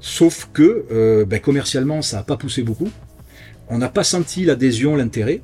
[0.00, 2.88] Sauf que ben, commercialement, ça n'a pas poussé beaucoup.
[3.68, 5.42] On n'a pas senti l'adhésion, l'intérêt.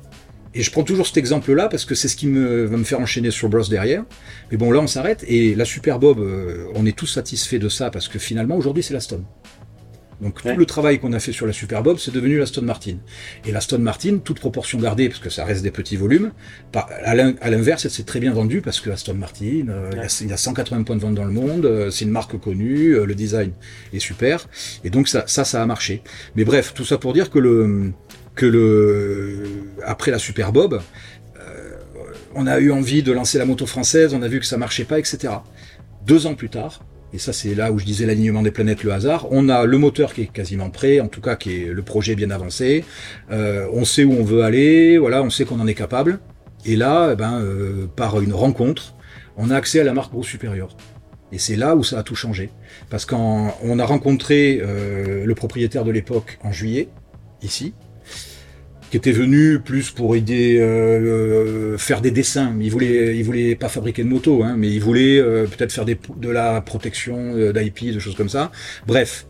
[0.53, 2.99] Et je prends toujours cet exemple-là parce que c'est ce qui me, va me faire
[2.99, 4.03] enchaîner sur Bros derrière.
[4.51, 5.23] Mais bon, là, on s'arrête.
[5.27, 8.83] Et la Super Bob, euh, on est tous satisfaits de ça parce que finalement, aujourd'hui,
[8.83, 9.25] c'est la Stone.
[10.19, 12.65] Donc tout le travail qu'on a fait sur la Super Bob, c'est devenu la Stone
[12.65, 12.95] Martin.
[13.45, 16.31] Et la Stone Martin, toute proportion gardée, parce que ça reste des petits volumes,
[16.73, 17.13] à
[17.51, 20.37] l'inverse, elle s'est très bien vendue parce que la Stone Martin, euh, il y, a
[20.37, 23.51] 180 points de vente dans le monde, euh, c'est une marque connue, le design
[23.93, 24.47] est super,
[24.83, 26.01] et donc ça, ça, ça a marché.
[26.35, 27.93] Mais bref, tout ça pour dire que le
[28.37, 29.43] que le
[29.83, 30.79] après la Super Bob,
[31.39, 31.71] euh,
[32.35, 34.85] on a eu envie de lancer la moto française, on a vu que ça marchait
[34.85, 35.33] pas, etc.
[36.05, 38.93] Deux ans plus tard, et ça c'est là où je disais l'alignement des planètes, le
[38.93, 41.81] hasard, on a le moteur qui est quasiment prêt, en tout cas qui est le
[41.81, 42.85] projet bien avancé,
[43.31, 46.19] euh, on sait où on veut aller, voilà, on sait qu'on en est capable,
[46.65, 48.93] et là, eh ben, euh, par une rencontre,
[49.35, 50.69] on a accès à la marque Gros Supérieur.
[51.31, 52.49] Et c'est là où ça a tout changé.
[52.89, 56.87] Parce qu'on a rencontré le propriétaire de l'époque en juillet,
[57.43, 57.73] ici,
[58.89, 62.55] qui était venu plus pour aider euh, euh, faire des dessins.
[62.59, 65.85] Il voulait, il voulait pas fabriquer de moto, hein, mais il voulait euh, peut-être faire
[65.85, 68.51] des, de la protection euh, d'IP, de choses comme ça.
[68.85, 69.27] Bref,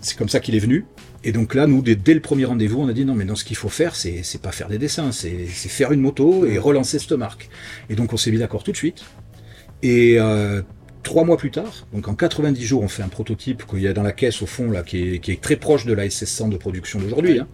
[0.00, 0.84] c'est comme ça qu'il est venu.
[1.24, 3.34] Et donc là, nous, dès, dès le premier rendez-vous, on a dit non, mais non,
[3.34, 6.46] ce qu'il faut faire, c'est, c'est pas faire des dessins, c'est, c'est faire une moto
[6.46, 7.48] et relancer cette marque.
[7.90, 9.04] Et donc on s'est mis d'accord tout de suite.
[9.82, 10.62] Et euh,
[11.06, 13.92] trois mois plus tard, donc en 90 jours, on fait un prototype qu'il y a
[13.92, 16.48] dans la caisse au fond là, qui est, qui est très proche de la SS100
[16.50, 17.38] de production d'aujourd'hui.
[17.38, 17.46] Hein.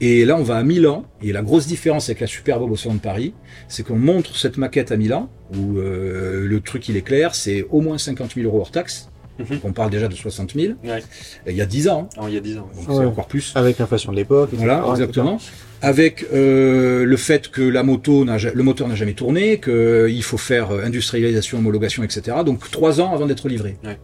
[0.00, 1.04] Et là, on va à Milan.
[1.22, 3.32] Et la grosse différence avec la Super Bob au salon de Paris,
[3.68, 7.64] c'est qu'on montre cette maquette à Milan, où euh, le truc il est clair, c'est
[7.70, 9.08] au moins 50 000 euros hors taxe.
[9.38, 9.60] Mhm.
[9.64, 10.74] On parle déjà de 60 000.
[10.84, 11.02] Ouais.
[11.48, 12.08] Il y a 10 ans.
[12.20, 12.68] Oh, il y a 10 ans.
[12.76, 12.94] Donc Ouais.
[12.98, 13.52] c'est encore plus.
[13.56, 14.50] Avec l'inflation de l'époque.
[14.52, 14.64] etc.
[14.66, 15.38] Voilà, exactement.
[15.84, 20.70] Avec euh, le fait que la moto, le moteur n'a jamais tourné, qu'il faut faire
[20.70, 22.38] euh, industrialisation, homologation, etc.
[22.46, 23.76] Donc trois ans avant d'être livré.
[23.84, 23.98] Ouais.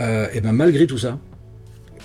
[0.00, 1.18] Euh, et ben malgré tout ça,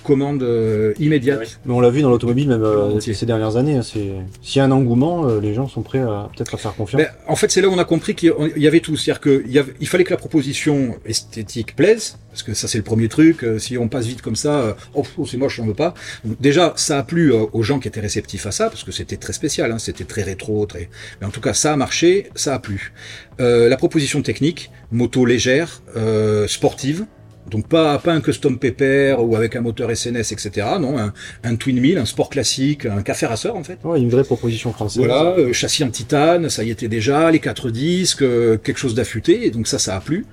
[0.03, 1.59] commande euh, immédiate.
[1.65, 3.75] Mais on l'a vu dans l'automobile même euh, ces dernières années.
[3.77, 6.57] hein, c'est s'il y a un engouement, euh, les gens sont prêts à peut-être à
[6.57, 7.01] faire confiance.
[7.01, 8.95] Ben, en fait, c'est là où on a compris qu'il y avait tout.
[8.95, 13.43] C'est-à-dire qu'il fallait que la proposition esthétique plaise, parce que ça c'est le premier truc.
[13.43, 15.93] Euh, Si on passe vite comme ça, euh, oh, pff, c'est moche, j'en veux pas.
[16.23, 19.17] Donc, déjà, ça a plu aux gens qui étaient réceptifs à ça, parce que c'était
[19.17, 20.89] très spécial, hein, c'était très rétro, très.
[21.19, 22.93] Mais en tout cas, ça a marché, ça a plu.
[23.39, 27.05] Euh, la proposition technique, moto légère, euh, sportive.
[27.49, 30.67] Donc pas, pas un custom pépère ou avec un moteur SNS, etc.
[30.79, 33.79] Non, un, un Twin 1000, un sport classique, un café racer en fait.
[33.83, 34.99] Ouais, une vraie proposition française.
[34.99, 38.95] Voilà, euh, châssis en titane, ça y était déjà, les quatre disques, euh, quelque chose
[38.95, 40.25] d'affûté, et donc ça, ça a plu.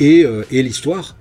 [0.00, 1.16] Et, euh, et l'histoire,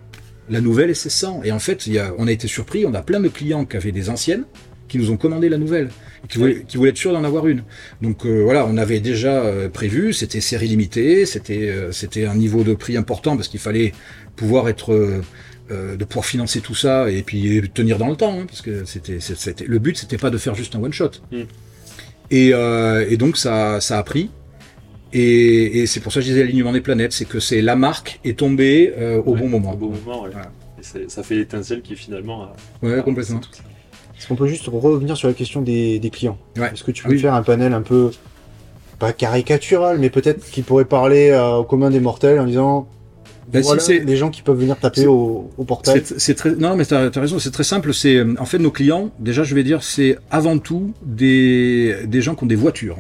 [0.50, 1.44] la nouvelle SS100.
[1.44, 3.78] Et en fait, y a, on a été surpris, on a plein de clients qui
[3.78, 4.46] avaient des anciennes,
[4.92, 5.90] qui nous ont commandé la nouvelle,
[6.28, 7.64] qui voulaient, qui voulaient être sûrs d'en avoir une.
[8.02, 12.36] Donc euh, voilà, on avait déjà euh, prévu, c'était série limitée, c'était euh, c'était un
[12.36, 13.94] niveau de prix important parce qu'il fallait
[14.42, 15.22] pouvoir être
[15.70, 19.20] de pouvoir financer tout ça et puis tenir dans le temps, hein, parce que c'était
[19.22, 21.12] c'était le but, c'était pas de faire juste un one shot.
[21.32, 21.38] Mm.
[22.32, 22.48] Et,
[23.12, 24.30] et donc ça ça a pris.
[25.14, 27.76] Et, et c'est pour ça que je disais l'alignement des planètes, c'est que c'est la
[27.76, 28.94] marque est tombée
[29.26, 29.74] au Ouais, bon moment.
[29.74, 30.30] Au bon moment, ouais.
[30.32, 30.52] Voilà.
[30.80, 32.44] Et c'est- ça fait l'étincelle qui finalement.
[32.44, 32.54] a-
[32.86, 33.40] Ouais, a- complètement.
[33.40, 33.64] tout ça.
[34.18, 36.70] Est-ce qu'on peut juste revenir sur la question des, des clients Ouais.
[36.74, 37.20] Est-ce que tu Ah peux oui.
[37.22, 38.12] faire un panel un peu,
[39.00, 42.88] pas caricatural, mais peut-être qui pourrait parler euh, au commun des mortels en disant
[43.52, 46.02] Ben, si, voilà c'est- les gens qui peuvent venir taper au, au portail.
[46.06, 48.72] C'est c'est très non mais t'as as raison c'est très simple c'est en fait nos
[48.72, 52.98] clients déjà je vais dire c'est avant tout des des gens qui ont des voitures.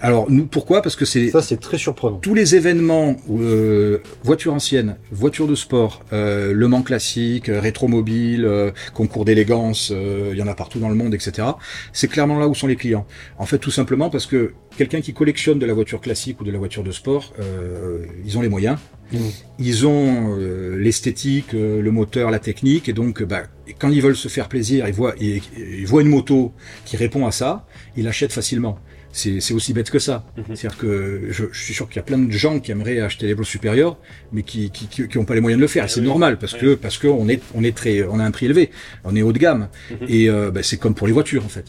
[0.00, 0.82] Alors nous pourquoi?
[0.82, 2.18] Parce que c'est Ça, c'est très surprenant.
[2.18, 8.44] tous les événements euh, voitures anciennes voitures de sport euh, Le Mans classique euh, rétromobile
[8.44, 11.48] euh, concours d'élégance euh, il y en a partout dans le monde etc
[11.94, 13.06] c'est clairement là où sont les clients.
[13.38, 16.50] En fait tout simplement parce que quelqu'un qui collectionne de la voiture classique ou de
[16.50, 18.76] la voiture de sport euh, ils ont les moyens
[19.14, 19.18] Mmh.
[19.58, 23.42] ils ont euh, l'esthétique, euh, le moteur, la technique, et donc bah,
[23.78, 26.52] quand ils veulent se faire plaisir, ils voient, ils, ils voient une moto
[26.84, 28.78] qui répond à ça, ils l'achètent facilement.
[29.16, 30.26] C'est aussi bête que ça.
[30.36, 30.56] Mhm.
[30.56, 33.28] C'est-à-dire que je, je suis sûr qu'il y a plein de gens qui aimeraient acheter
[33.28, 33.96] des blocs supérieurs,
[34.32, 35.84] mais qui qui, qui, qui ont pas les moyens de le faire.
[35.84, 36.06] Ah c'est oui.
[36.06, 36.58] normal parce Ouais.
[36.58, 38.70] que parce que on est on est très on a un prix élevé,
[39.04, 40.06] on est haut de gamme Mhm.
[40.08, 41.66] et euh, bah, c'est comme pour les voitures en fait.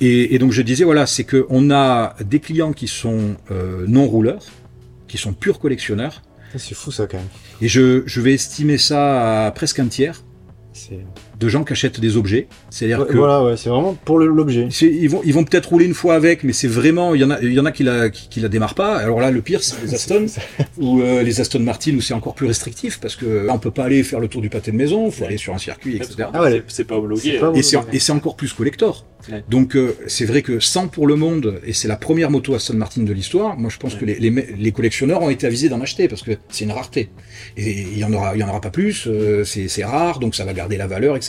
[0.00, 3.84] Et, et donc je disais voilà, c'est que on a des clients qui sont euh,
[3.86, 4.46] non rouleurs,
[5.08, 6.22] qui sont purs collectionneurs.
[6.56, 7.26] C'est fou ça quand même.
[7.60, 10.22] Et je, je vais estimer ça à presque un tiers
[10.72, 11.04] C'est-
[11.38, 12.48] de gens qui achètent des objets.
[12.70, 14.68] C'est-à-dire Ouais, que Voilà, ouais, c'est vraiment pour l'objet.
[14.70, 17.24] c'est- ils vont, ils vont peut-être rouler une fois avec, mais c'est vraiment, il y
[17.24, 18.96] en a, il y en a qui la, qui, qui la démarrent pas.
[18.96, 20.26] Alors là, le pire, c'est les Aston
[20.78, 23.70] ou euh, les Aston Martin où c'est encore plus restrictif parce que là, on peut
[23.70, 25.96] pas aller faire le tour du pâté de maison, il faut aller sur un circuit,
[25.96, 26.28] etc.
[26.32, 26.50] Ah ouais.
[26.50, 27.20] C'est- C'est pas homologué.
[27.34, 27.52] C'est pas.
[27.54, 29.06] Et c'est, et c'est encore plus collector.
[29.30, 29.42] Ouais.
[29.50, 32.74] Donc euh, c'est vrai que 100 pour le monde, et c'est la première moto Aston
[32.74, 34.00] Martin de l'histoire, moi je pense Ouais.
[34.00, 37.10] que les, les, les collectionneurs ont été avisés d'en acheter parce que c'est une rareté.
[37.56, 40.20] Et il y en aura, il y en aura pas plus, euh, c'est, c'est rare,
[40.20, 41.27] donc ça va garder la valeur, etc.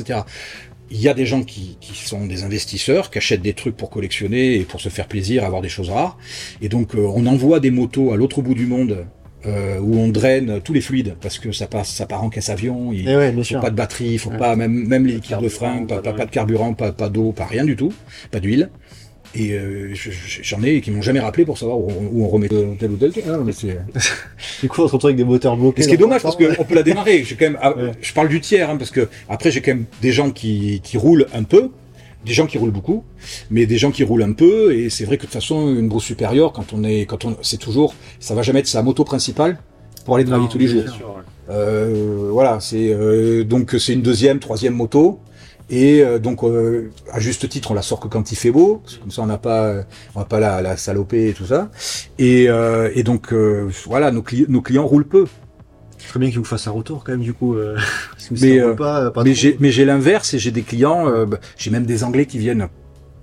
[0.91, 3.91] Il y a des gens qui, qui sont des investisseurs, qui achètent des trucs pour
[3.91, 6.17] collectionner et pour se faire plaisir, avoir des choses rares.
[6.61, 9.05] Et donc euh, on envoie des motos à l'autre bout du monde
[9.45, 12.49] euh, où on draine tous les fluides parce que ça passe, ça part en caisse
[12.49, 12.91] avion.
[12.91, 13.61] il- Et ouais, faut sûr.
[13.61, 14.37] pas de batterie, faut Ouais.
[14.37, 16.91] pas même même les liquides de frein, pas, pas pas, de- pas de carburant, pas,
[16.91, 17.93] pas d'eau, pas rien du tout,
[18.31, 18.69] pas d'huile.
[19.35, 22.25] Et euh, je- je- j'en ai qui m'ont jamais rappelé pour savoir où, on- où
[22.25, 23.23] on remet tel ou tel truc.
[23.27, 23.77] Ah, mais c'est-
[24.61, 25.81] Du coup, on se retrouve avec des moteurs bloqués.
[25.81, 27.23] Et ce qui est dans- dommage parce qu'on peut la démarrer.
[27.23, 27.91] J'ai quand même, ah, Ouais.
[28.01, 30.97] je parle du tiers hein, parce que après j'ai quand même des gens qui, qui
[30.97, 31.69] roulent un peu,
[32.25, 33.03] des gens qui roulent beaucoup,
[33.51, 34.73] mais des gens qui roulent un peu.
[34.73, 37.37] Et c'est vrai que de toute façon une brousse supérieure quand on est, quand on,
[37.43, 39.59] c'est toujours, ça va jamais être sa moto principale
[40.05, 40.81] pour aller travailler Non, tous les jours.
[40.83, 41.23] Bien sûr, ouais.
[41.51, 45.19] Euh, voilà, c'est euh, donc c'est une deuxième, troisième moto.
[45.69, 48.81] Et euh, donc euh, à juste titre, on la sort que quand il fait beau,
[48.83, 49.83] parce que comme ça on n'a pas,
[50.15, 51.69] on va pas la, la saloper et tout ça.
[52.17, 55.25] Et, euh, et donc euh, voilà, nos, cli- nos clients roulent peu.
[56.07, 57.55] Très bien qu'ils vous fassent un retour quand même, du coup.
[57.55, 57.77] euh,
[58.31, 59.11] Mais, euh, pas, euh,
[59.71, 62.67] j'ai l'inverse et j'ai des clients, euh, bah, j'ai même des Anglais qui viennent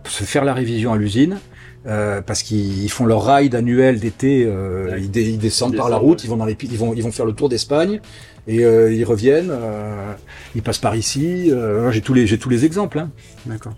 [0.07, 1.39] se faire la révision à l'usine.
[1.87, 5.01] Euh, parce qu'ils ils font leur ride annuel d'été, euh, Ouais.
[5.03, 6.25] ils, dé- ils descendent Ils par la route, ouais.
[6.25, 8.01] ils vont dans les, ils vont, ils vont faire le tour d'Espagne
[8.49, 10.13] et euh, ils reviennent, euh,
[10.55, 11.51] ils passent par ici.
[11.51, 12.99] euh, j'ai tous les, j'ai tous les exemples.
[12.99, 13.11] Hein.
[13.47, 13.75] D'accord.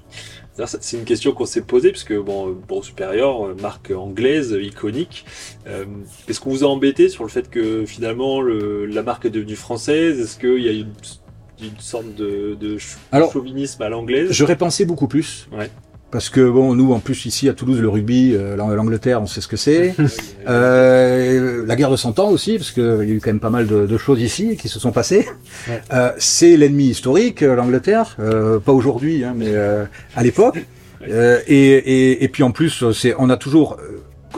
[0.80, 5.24] C'est une question qu'on s'est posée, puisque bon, Bro Superior, euh, marque anglaise, iconique.
[5.68, 5.84] Euh,
[6.28, 9.54] Est-ce qu'on vous a embêté sur le fait que finalement le, la marque est devenue
[9.54, 10.18] française?
[10.18, 10.92] Est-ce qu'il y a une,
[11.62, 12.76] une sorte de, de
[13.12, 14.32] Alors, chauvinisme à l'anglaise?
[14.32, 15.48] J'aurais pensé beaucoup plus.
[15.56, 15.70] Ouais.
[16.10, 19.26] Parce que bon, nous en plus ici à Toulouse, le rugby, euh, l'Ang- l'Angleterre, on
[19.26, 19.94] sait ce que c'est.
[20.48, 23.50] Euh, la guerre de Cent Ans aussi, parce qu'il y a eu quand même pas
[23.50, 25.28] mal de, de choses ici qui se sont passées.
[25.68, 25.80] Ouais.
[25.92, 29.84] Euh, c'est l'ennemi historique, euh, l'Angleterre, euh, pas aujourd'hui, hein, mais euh,
[30.16, 30.58] à l'époque.
[31.08, 33.76] Euh, et, et, et puis en plus, c'est, on a toujours,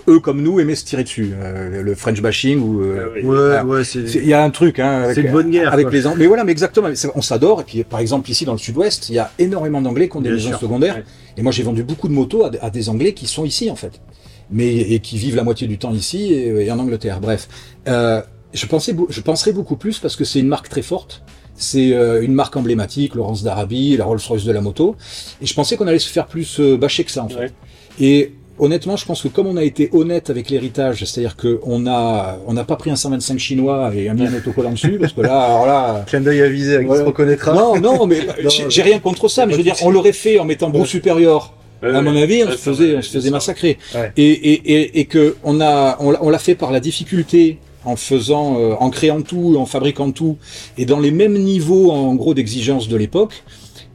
[0.09, 1.31] eux comme nous, aimé se tirer dessus.
[1.43, 3.61] Euh, le French bashing ou euh, Ouais, ouais.
[3.79, 4.01] Ouais, c'est.
[4.01, 4.79] il y a un truc.
[4.79, 5.97] Hein, avec- C'est une bonne guerre, Avec quoi.
[5.97, 6.89] les mais voilà, mais exactement.
[7.15, 7.63] On s'adore.
[7.63, 10.21] Et puis, par exemple, ici dans le Sud-Ouest, il y a énormément d'Anglais qui ont
[10.21, 10.97] des maisons secondaires.
[10.97, 11.05] Ouais.
[11.41, 13.75] Et moi, j'ai vendu beaucoup de motos à, à des Anglais qui sont ici, en
[13.75, 14.03] fait,
[14.51, 17.19] mais et qui vivent la moitié du temps ici et, et en Angleterre.
[17.19, 17.49] Bref,
[17.89, 18.21] euh,
[18.53, 21.23] je pensais, je penserais beaucoup plus parce que c'est une marque très forte.
[21.55, 24.97] C'est euh, une marque emblématique, Laurence d'Arabie, la Rolls-Royce de la moto.
[25.41, 27.37] Et je pensais qu'on allait se faire plus euh, bâcher que ça, en fait.
[27.37, 27.53] Ouais.
[27.99, 32.39] Et honnêtement, je pense que comme on a été honnête avec l'héritage, c'est-à-dire qu'on a,
[32.47, 35.23] on n'a pas pris un 125 chinois et un mis un autocollant dessus, parce que
[35.23, 36.99] là, alors là, Clin d'œil avisé avec Ouais.
[36.99, 37.53] se reconnaîtra.
[37.55, 38.21] non, non, mais
[38.69, 41.55] j'ai rien contre ça, mais je veux dire, on l'aurait fait en mettant brou supérieur.
[41.83, 43.79] À mon avis, on se faisait, on se massacrer.
[43.95, 44.13] Ouais.
[44.19, 47.57] Et, et, et, et que on a, on l'a- on l'a fait par la difficulté,
[47.87, 50.37] en faisant, euh, en créant tout, en fabriquant tout,
[50.77, 53.43] et dans les mêmes niveaux, en gros, d'exigence de l'époque.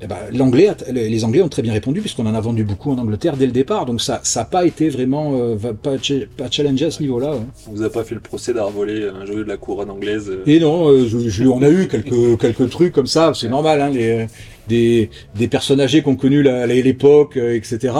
[0.02, 2.98] Eh ben, l'anglais, les Anglais ont très bien répondu puisqu'on en a vendu beaucoup en
[2.98, 3.86] Angleterre dès le départ.
[3.86, 5.96] Donc ça, ça n'a pas été vraiment euh, pas,
[6.38, 7.34] pas challengé à ce niveau-là.
[7.34, 7.46] Hein.
[7.70, 10.30] On vous a pas fait le procès d'avoir volé un jeu de la couronne anglaise.
[10.30, 11.08] Euh Et non, euh,
[11.50, 13.32] on a eu quelques quelques trucs comme ça.
[13.34, 14.28] C'est normal, hein, les,
[14.68, 17.94] des, des personnes âgées qui ont connu l'époque, etc.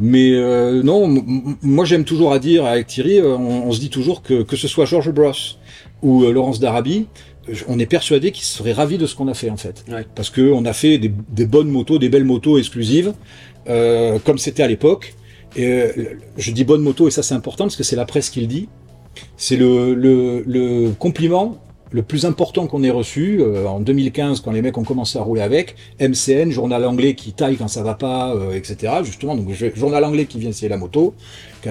[0.00, 0.32] Mais
[0.82, 1.06] non,
[1.62, 4.66] moi j'aime toujours à dire avec Thierry, on, on, se dit toujours que que ce
[4.66, 5.32] soit George Bros
[6.02, 7.06] ou Laurence d'Arabie,
[7.68, 10.52] on est persuadé qu'ils seraient ravis de ce qu'on a fait en fait, parce que
[10.52, 13.12] on a fait des, bonnes motos, des belles motos exclusives,
[13.68, 15.14] euh, comme c'était à l'époque.
[15.54, 15.92] Et euh,
[16.36, 18.46] je dis bonnes motos et ça c'est important parce que c'est la presse qui le
[18.46, 18.68] dit.
[19.36, 21.58] C'est le, le, compliment
[21.92, 25.22] le plus important qu'on ait reçu euh, en 2015 quand les mecs ont commencé à
[25.22, 28.94] rouler avec MCN, journal anglais qui taille quand ça va pas, etc.
[29.04, 31.14] Justement, donc journal anglais qui vient essayer la moto,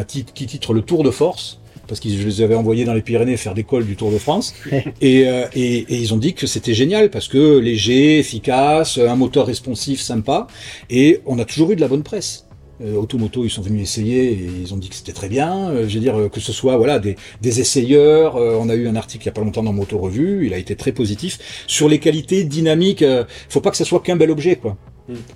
[0.07, 3.01] qui, qui titre le Tour de force parce que je les avais envoyés dans les
[3.01, 4.53] Pyrénées faire des cols du Tour de France.
[5.01, 9.15] et, euh, et, et, ils ont dit que c'était génial parce que léger, efficace, un
[9.15, 10.47] moteur responsif, sympa.
[10.89, 12.45] Et on a toujours eu de la bonne presse.
[12.81, 15.69] Euh, Automoto, ils sont venus essayer et ils ont dit que c'était très bien.
[15.69, 18.35] Euh, je veux dire que ce soit voilà des, des essayeurs.
[18.35, 20.45] Euh, on a eu un article il y a pas longtemps dans Moto Revue.
[20.45, 23.03] Il a été très positif sur les qualités dynamiques.
[23.49, 24.77] faut pas que ça soit qu'un bel objet, quoi.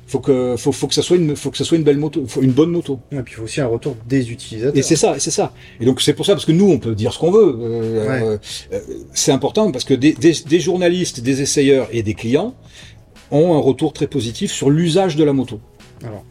[0.07, 2.25] Faut que faut, faut que ça soit une faut que ça soit une belle moto,
[2.41, 2.99] une bonne moto.
[3.11, 4.75] Et puis il faut aussi un retour des utilisateurs.
[4.75, 5.53] Et c'est ça, c'est ça.
[5.79, 7.55] Et donc c'est pour ça parce que nous on peut dire ce qu'on veut.
[7.59, 8.37] Euh,
[8.73, 8.79] euh,
[9.13, 12.55] c'est important parce que des, des, des, journalistes, des essayeurs et des clients
[13.29, 15.59] ont un retour très positif sur l'usage de la moto.
[16.03, 16.23] Alors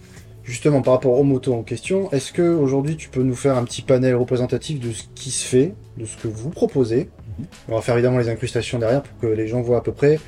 [0.42, 3.64] justement par rapport aux motos en question, est-ce que aujourd'hui tu peux nous faire un
[3.64, 7.08] petit panel représentatif de ce qui se fait, de ce que vous proposez?
[7.38, 7.46] Mhm.
[7.68, 10.18] On va faire évidemment les incrustations derrière pour que les gens voient à peu près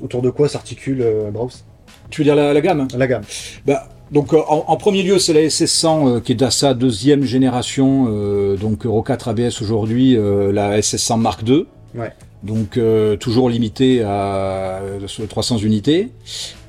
[0.00, 1.64] autour de quoi s'articule euh, Browse.
[2.10, 2.88] Tu veux dire la, gamme?
[2.96, 3.22] La gamme.
[3.66, 8.06] Bah, donc euh, en, premier lieu, c'est la SS100 euh, qui est d'assa deuxième génération,
[8.08, 11.66] euh, donc Euro 4 ABS aujourd'hui, la SS100 Mark II.
[11.94, 12.12] Ouais.
[12.42, 12.80] Donc
[13.20, 14.80] toujours limitée à
[15.28, 16.08] 300 unités,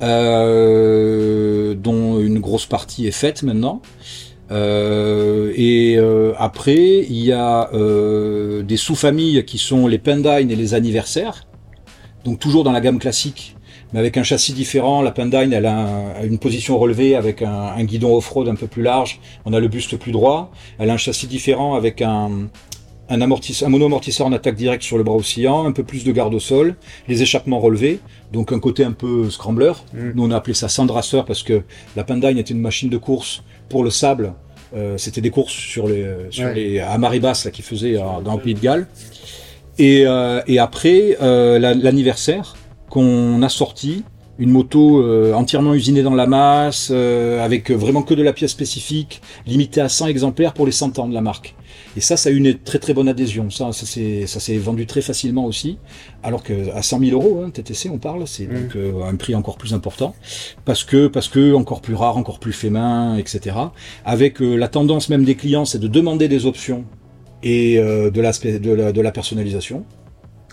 [0.01, 0.10] dont
[2.19, 3.82] une grosse partie est faite maintenant.
[4.51, 5.97] et
[6.38, 7.69] après, il y a
[8.63, 11.47] des sous-familles qui sont les Pendine et les anniversaires.
[12.25, 13.56] Donc toujours dans la gamme classique,
[13.93, 15.01] mais avec un châssis différent.
[15.01, 19.19] La Pendine, elle a une position relevée avec un, guidon off-road un peu plus large.
[19.45, 20.51] On a le buste plus droit.
[20.80, 22.49] Elle a un châssis différent avec un,
[23.10, 26.12] un, amortisseur, un mono-amortisseur en attaque directe sur le bras oscillant, un peu plus de
[26.12, 26.75] garde au sol,
[27.08, 27.99] les échappements relevés,
[28.32, 29.73] donc un côté un peu scrambler.
[29.93, 30.12] Mm.
[30.15, 31.63] Nous, on a appelé ça sandrasseur parce que
[31.95, 34.34] la Pendine était une machine de course pour le sable.
[34.73, 38.21] Euh, c'était des courses sur les, sur les à marée basse là, qui faisaient euh,
[38.23, 38.88] dans le Pays de Galles.
[39.77, 42.56] Et, euh, et après, euh, l'anniversaire,
[42.91, 44.04] qu'on a sorti,
[44.38, 48.51] une moto euh, entièrement usinée dans la masse, euh, avec vraiment que de la pièce
[48.51, 51.56] spécifique, limitée à 100 exemplaires pour les 100 ans de la marque.
[51.95, 53.49] Et ça, ça a eu une très très bonne adhésion.
[53.49, 55.77] Ça, ça s'est vendu très facilement aussi.
[56.21, 58.62] Alors que à 100 000 euros, hein, TTC, on parle, c'est mmh.
[58.62, 60.13] donc euh, un prix encore plus important,
[60.65, 63.56] parce que parce que encore plus rare, encore plus fait main, etc.
[64.04, 66.84] Avec la tendance même des clients, c'est de demander des options
[67.41, 69.86] et de l'aspect de la, de la personnalisation.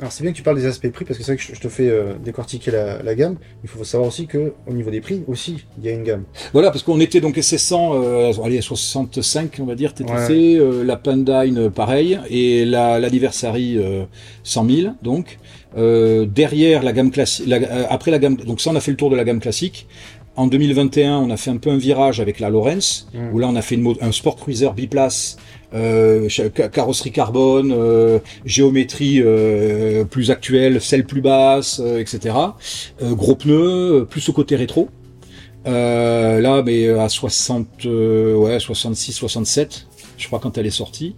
[0.01, 1.61] Alors c'est bien que tu parles des aspects prix parce que c'est vrai que je
[1.61, 3.37] te fais euh, décortiquer la, gamme.
[3.65, 6.25] Il faut savoir aussi que au niveau des prix aussi, il y a une gamme.
[6.53, 10.97] Voilà, parce qu'on était donc SS100, euh, allez 65 on va dire TTC, euh, la
[10.97, 13.79] Pandine pareil et la l'Anniversary
[14.45, 15.39] 100 000 donc.
[15.75, 17.53] derrière la gamme classique,
[17.91, 19.87] après la gamme, donc ça on a fait le tour de la gamme classique.
[20.37, 23.19] En 2021, on a fait un peu un virage avec la Lorenz, mmh.
[23.33, 25.37] où là on a fait une, un sport cruiser biplace
[25.75, 26.29] euh,
[26.73, 32.35] carrosserie carbone, euh, géométrie euh, plus actuelle, celle plus basse, etc.
[33.03, 34.89] gros pneus, plus au côté rétro.
[35.65, 41.15] là, mais à 60, ouais, 66, 67, je crois quand elle est sortie.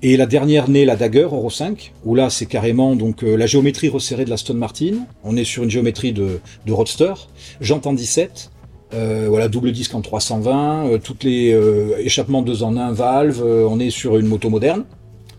[0.00, 3.88] Et la dernière née, la Dagger Euro 5, où là c'est carrément donc la géométrie
[3.88, 5.06] resserrée de la Stone Martin.
[5.24, 7.14] On est sur une géométrie de, de roadster.
[7.60, 8.50] J'entends 17.
[8.94, 13.42] Euh, voilà, double disque en 320, euh, toutes les euh, échappements 2 en 1 valve,
[13.42, 14.84] on est sur une moto moderne.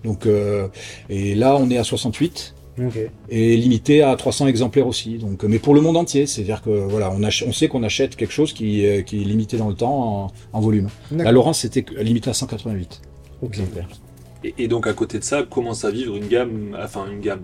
[0.03, 0.27] Donc,
[1.09, 2.55] et là, on est à 68.
[3.27, 5.17] Et limité à 300 exemplaires aussi.
[5.17, 8.31] Donc, mais pour le monde entier, c'est-à-dire que voilà, on, on sait qu'on achète quelque
[8.31, 10.87] chose qui, qui, est limité dans le temps en, volume.
[11.11, 13.01] La Laurence c'était limité à 188
[13.43, 13.89] exemplaires.
[14.43, 17.41] Et, donc à côté de ça, commence à vivre une gamme, enfin une gamme,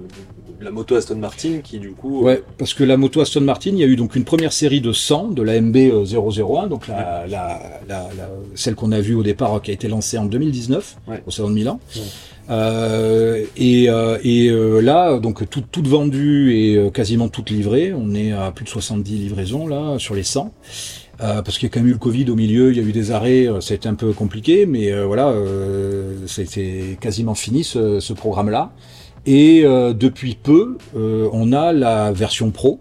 [0.62, 2.23] la moto Aston Martin qui du coup...
[2.23, 4.79] Ouais, parce que la moto Aston Martin, il y a eu donc une première série
[4.79, 8.10] de 100 de la MB 001, donc la, la, la,
[8.53, 11.55] celle qu'on a vue au départ qui a été lancée en 2019 au Salon de
[11.55, 11.79] Milan.
[12.49, 17.93] Euh, et, euh, et euh, là, donc tout, toute vendue et quasiment toute livrée.
[17.93, 20.53] On est à plus de 70 livraisons là sur les 100.
[21.21, 22.84] Euh, parce qu'il y a quand même eu le Covid au milieu, il y a
[22.84, 27.36] eu des arrêts, ça a été un peu compliqué, mais euh, voilà, euh, c'était quasiment
[27.36, 28.71] fini ce, ce programme-là.
[29.25, 32.80] Et depuis peu, on a la version pro,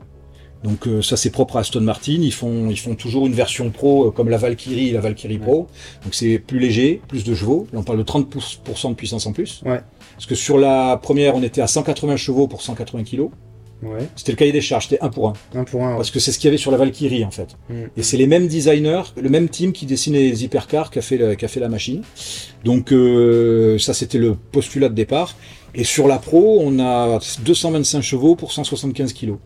[0.64, 2.16] Donc euh, ça c'est propre à Aston Martin.
[2.20, 5.38] Ils font ils font toujours une version pro euh, comme la Valkyrie et la Valkyrie
[5.38, 5.68] Pro.
[6.02, 7.66] Donc c'est plus léger, plus de chevaux.
[7.72, 9.62] Là on parle de 30% de puissance en plus.
[9.66, 9.80] Ouais.
[10.14, 13.28] Parce que sur la première on était à 180 chevaux pour 180 kg.
[13.82, 14.08] Ouais.
[14.16, 15.32] C'était le cahier des charges, c'était un pour un.
[15.54, 15.90] Un pour un.
[15.90, 15.96] ouais.
[15.96, 17.56] Parce que c'est ce qu'il y avait sur la Valkyrie en fait.
[17.68, 17.74] Mm.
[17.96, 21.16] Et c'est les mêmes designers, le même team qui dessine les hypercars qui a fait,
[21.18, 22.02] le- qui a fait la machine.
[22.64, 25.36] Donc euh, ça c'était le postulat de départ.
[25.74, 29.38] Et sur la Pro, on a 225 chevaux pour 175 kilos.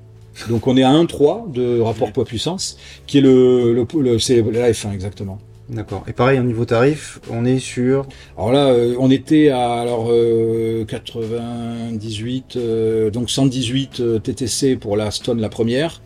[0.48, 2.76] Donc on est à 1,3 de rapport poids-puissance,
[3.08, 5.38] qui est le, le, le- c'est la F1 exactement.
[5.68, 6.04] D'accord.
[6.08, 8.06] Et pareil, au niveau tarif, on est sur.
[8.38, 14.96] Alors là, euh, on était à alors euh, 98, euh, donc 118 euh, TTC pour
[14.96, 16.00] la Stone la première,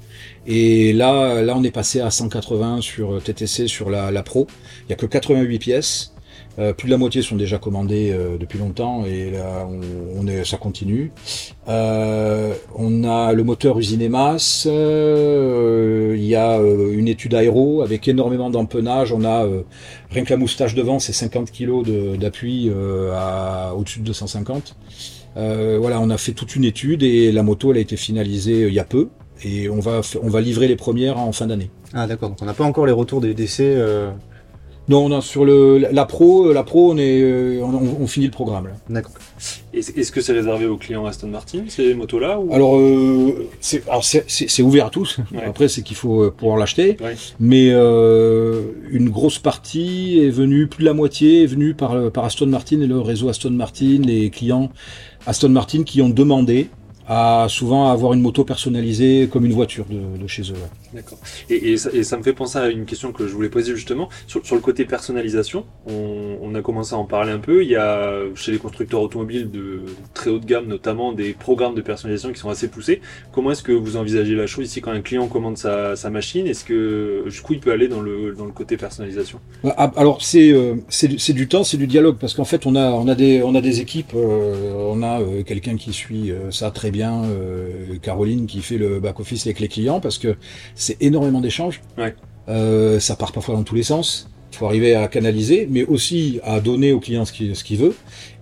[0.49, 4.49] et là, là on est passé à 180 sur euh, TTC sur la, la Pro.
[4.87, 6.12] Il y a que 88 pièces.
[6.59, 9.33] Euh, plus de la moitié sont déjà commandées euh, depuis longtemps et
[10.45, 11.13] ça continue.
[11.69, 14.03] Euh, on a le moteur usine
[14.67, 19.13] euh, il y a une étude aéro avec énormément d'empennage.
[19.13, 19.47] On a
[20.11, 24.77] rien que la moustache devant, c'est 50 kg d'appui au-dessus de 250.
[25.37, 28.69] Euh, voilà, on a fait toute une étude et la moto elle a été finalisée
[28.69, 29.09] il y a peu
[29.43, 31.71] et on va on va livrer les premières en fin d'année.
[31.95, 32.31] Ah d'accord.
[32.31, 33.77] Donc on n'a pas encore les retours des décès.
[34.89, 38.07] Euh, Non, on a sur le la pro, la pro on est euh, on, on
[38.07, 38.73] finit le programme là.
[38.91, 39.13] D'accord.
[39.75, 42.53] Est-ce que c'est réservé aux clients Aston Martin, ces motos-là ou...
[42.53, 45.19] Alors, euh, c'est alors c'est- c'est c'est ouvert à tous.
[45.33, 45.45] Ouais.
[45.47, 46.97] Après, c'est qu'il faut euh, pouvoir l'acheter.
[47.01, 47.17] Ouais.
[47.41, 48.61] Mais euh,
[48.91, 52.81] une grosse partie est venue, plus de la moitié est venue par, par Aston Martin
[52.83, 54.71] et le réseau Aston Martin, les clients
[55.27, 56.69] Aston Martin qui ont demandé
[57.09, 60.57] à souvent avoir une moto personnalisée comme une voiture de, de chez eux.
[60.95, 61.19] D'accord.
[61.51, 63.75] Et, et, ça, et ça me fait penser à une question que je voulais poser
[63.75, 65.65] justement sur, sur le côté personnalisation.
[65.87, 67.63] On, on a commencé à en parler un peu.
[67.65, 69.81] Il y a chez les constructeurs automobiles de
[70.15, 73.01] très haut de gamme notamment des programmes de personnalisation qui sont assez poussés.
[73.33, 74.67] Comment est-ce que vous envisagez la chose?
[74.67, 78.01] Ici quand un client commande sa, sa machine Est-ce que jusqu'où il peut aller dans
[78.01, 79.41] le, dans le côté personnalisation?
[79.65, 82.45] Bah, ah, Alors c'est euh, c'est du- c'est du temps, c'est du dialogue parce qu'en
[82.45, 85.77] fait on a on a des on a des équipes, euh, on a euh, quelqu'un
[85.77, 89.69] qui suit euh, ça très bien, euh, Caroline qui fait le back office avec les
[89.69, 90.37] clients parce que
[90.75, 91.81] c'est énormément d'échanges.
[91.99, 92.15] Ouais.
[92.49, 94.29] Euh, ça part parfois dans tous les sens.
[94.53, 97.79] Il faut arriver à canaliser, mais aussi à donner au client ce qu'il ce qu'il
[97.79, 97.95] veut.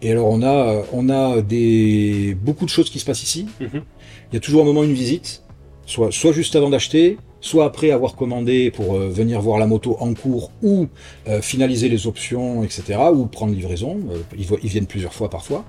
[0.03, 3.47] Et alors on a on a des beaucoup de choses qui se passent ici.
[3.61, 3.83] Mhm.
[4.31, 5.43] Il y a toujours un moment une visite,
[5.87, 9.97] soit soit juste avant d'acheter, soit après avoir commandé pour euh, venir voir la moto
[10.01, 10.89] en cours ou
[11.29, 12.99] euh, finaliser les options, etc.
[13.13, 14.01] ou prendre livraison.
[14.11, 15.65] Euh, ils, ils viennent plusieurs fois parfois,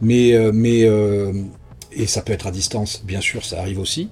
[0.00, 0.88] mais mais
[1.96, 4.10] et ça peut être à distance, bien sûr, ça arrive aussi.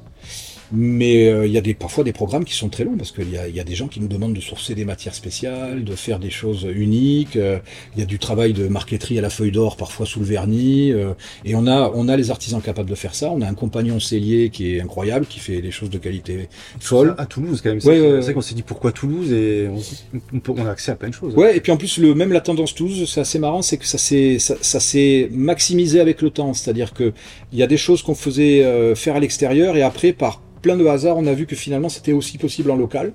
[0.72, 3.30] Mais euh, il y a des, parfois des programmes qui sont très longs parce qu'il
[3.30, 5.84] y a, il y a des gens qui nous demandent de sourcer des matières spéciales,
[5.84, 7.36] de faire des choses uniques.
[7.36, 7.58] euh,
[7.94, 10.92] il y a du travail de marqueterie à la feuille d'or, parfois sous le vernis.
[10.92, 11.12] euh,
[11.44, 13.30] et on a, on a les artisans capables de faire ça.
[13.30, 16.48] On a un compagnon cellier qui est incroyable, qui fait des choses de qualité
[16.80, 17.14] folle.
[17.18, 17.80] À Toulouse quand même.
[17.80, 21.14] C'est ouais, vrai qu'on s'est dit pourquoi Toulouse et on, a accès à plein de
[21.14, 21.34] choses.
[21.34, 23.86] Ouais, et puis en plus, le, même la tendance 12, c'est assez marrant, c'est que
[23.86, 26.54] ça s'est, ça, ça s'est maximisé avec le temps.
[26.54, 27.12] C'est-à-dire que
[27.52, 30.76] il y a des choses qu'on faisait euh, faire à l'extérieur et après, par plein
[30.76, 33.12] de hasards, on a vu que finalement c'était aussi possible en local.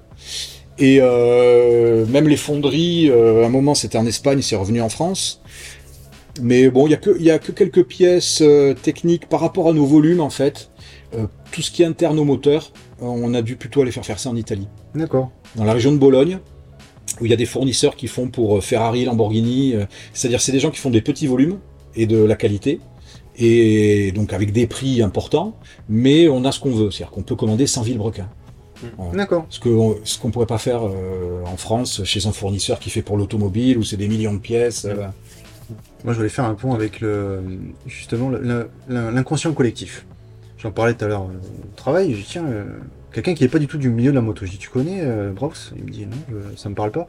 [0.77, 4.89] Et euh, même les fonderies, euh, à un moment c'était en Espagne, c'est revenu en
[4.89, 5.41] France.
[6.41, 9.67] Mais bon, il y a que, y a que quelques pièces euh, techniques par rapport
[9.67, 10.69] à nos volumes en fait.
[11.51, 12.71] Tout ce qui est interne au moteur,
[13.01, 15.31] on a dû plutôt aller faire faire ça en Italie D'accord.
[15.55, 16.37] dans la région de Bologne,
[17.19, 19.73] où il y a des fournisseurs qui font pour Ferrari, Lamborghini,
[20.13, 21.57] c'est-à-dire c'est des gens qui font des petits volumes
[21.95, 22.79] et de la qualité,
[23.39, 27.35] et donc avec des prix importants, mais on a ce qu'on veut, c'est-à-dire qu'on peut
[27.35, 28.29] commander sans vilebrequin.
[28.97, 29.13] Voilà.
[29.17, 29.45] D'accord.
[29.49, 33.01] Ce qu'on ce qu'on pourrait pas faire euh, en France chez un fournisseur qui fait
[33.01, 34.85] pour l'automobile où c'est des millions de pièces.
[34.85, 35.07] euh,
[36.05, 37.41] Moi, je voulais faire un pont avec le,
[37.87, 40.05] justement le- le- l'inconscient collectif.
[40.57, 41.37] J'en parlais tout à l'heure euh,
[41.73, 42.13] au travail.
[42.13, 42.65] Je dis, tiens, euh,
[43.11, 44.45] quelqu'un qui n'est pas du tout du milieu de la moto.
[44.45, 47.05] Je dis, tu connais euh, Browse Il me dit, non, je- ça me parle pas.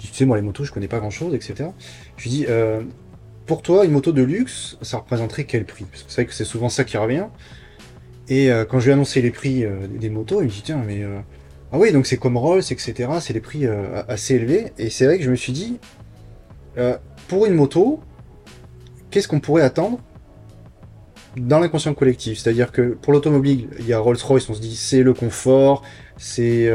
[0.00, 1.70] Je dis, tu sais, moi, les motos, je connais pas grand chose, etc.
[2.16, 2.82] Je lui dis, euh,
[3.46, 5.84] pour toi, une moto de luxe, ça représenterait quel prix?
[5.84, 7.26] Parce que c'est vrai que c'est souvent ça qui revient.
[8.28, 10.62] Et euh, quand je lui ai annoncé les prix euh, des motos, il me dit,
[10.64, 11.02] tiens, mais.
[11.02, 11.18] euh,
[11.72, 13.10] ah oui, donc c'est comme Rolls, etc.
[13.20, 14.72] C'est des prix euh, assez élevés.
[14.78, 15.78] Et c'est vrai que je me suis dit,
[17.28, 18.00] pour une moto,
[19.10, 19.98] qu'est-ce qu'on pourrait attendre
[21.36, 22.38] dans l'inconscient collectif?
[22.38, 25.82] C'est-à-dire que pour l'automobile, il y a Rolls-Royce, on se dit c'est le confort,
[26.16, 26.72] c'est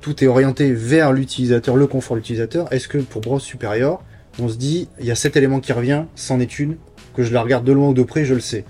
[0.00, 2.72] tout est orienté vers l'utilisateur, le confort de l'utilisateur.
[2.72, 4.02] Est-ce que pour Bros Superior,
[4.40, 6.76] on se dit il y a cet élément qui revient, c'en est une,
[7.14, 8.64] que je la regarde de loin ou de près, je le sais.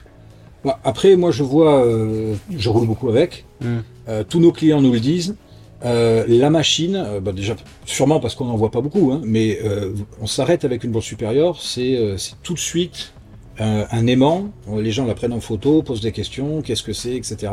[0.64, 3.44] Bah, Après, moi, je vois, euh, je roule beaucoup avec.
[3.60, 3.78] Mm.
[4.08, 5.36] Euh, tous nos clients nous le disent.
[5.84, 9.92] Euh, la machine, bah, déjà, sûrement parce qu'on n'en voit pas beaucoup, hein, mais euh,
[10.20, 13.12] on s'arrête avec une bourse supérieure, c'est euh, tout de suite
[13.58, 14.50] un, un aimant.
[14.76, 17.52] Les gens la prennent en photo, posent des questions, qu'est-ce que c'est, etc.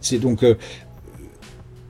[0.00, 0.56] C'est donc euh,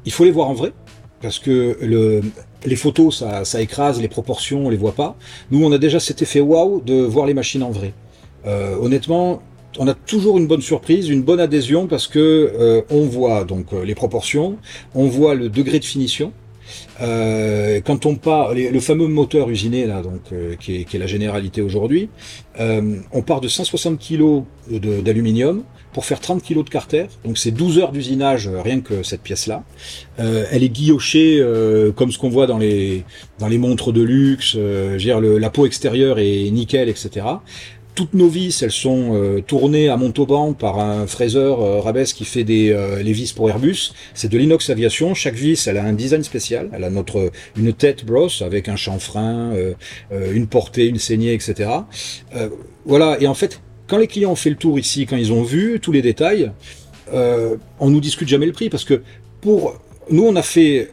[0.05, 0.73] il faut les voir en vrai
[1.21, 2.21] parce que le,
[2.65, 5.17] les photos, ça, écrase, les proportions, on les voit pas.
[5.51, 7.93] Nous, on a déjà cet effet waouh de voir les machines en vrai.
[8.47, 9.43] Euh, honnêtement,
[9.79, 13.73] on a toujours une bonne surprise, une bonne adhésion parce que euh, on voit donc
[13.73, 14.57] euh, les proportions,
[14.95, 16.33] on voit le degré de finition.
[16.99, 20.23] Quand on part, le fameux moteur usiné là, donc
[20.61, 22.09] qui est, qui, est, la généralité aujourd'hui,
[22.59, 24.45] on part de 160 kg
[25.03, 25.63] d'aluminium
[25.95, 27.07] pour faire 30 kg de carter.
[27.25, 29.65] Donc c'est 12 heures d'usinage rien que cette pièce-là.
[30.19, 31.43] elle est guillochée
[31.97, 33.05] comme ce qu'on voit dans les
[33.39, 34.57] dans les montres de luxe.
[34.99, 37.23] dire le, la peau extérieure est nickel, etc
[37.95, 42.25] toutes nos vis, elles sont euh, tournées à Montauban par un fraiseur euh, Rabès qui
[42.25, 43.93] fait des euh, les vis pour Airbus.
[44.15, 45.15] C'est de l'inox aviation.
[45.15, 46.71] Chaque vis, elle a un design spécial.
[46.73, 49.53] Elle a notre une tête brosse avec un chanfrein,
[50.11, 51.71] une portée, une saignée, etc.
[52.85, 53.17] voilà.
[53.21, 55.81] Et en fait, quand les clients ont fait le tour ici, quand ils ont vu
[55.81, 56.53] tous les détails,
[57.13, 59.03] on nous discute jamais le prix parce que
[59.41, 59.79] pour
[60.11, 60.91] nous, on a fait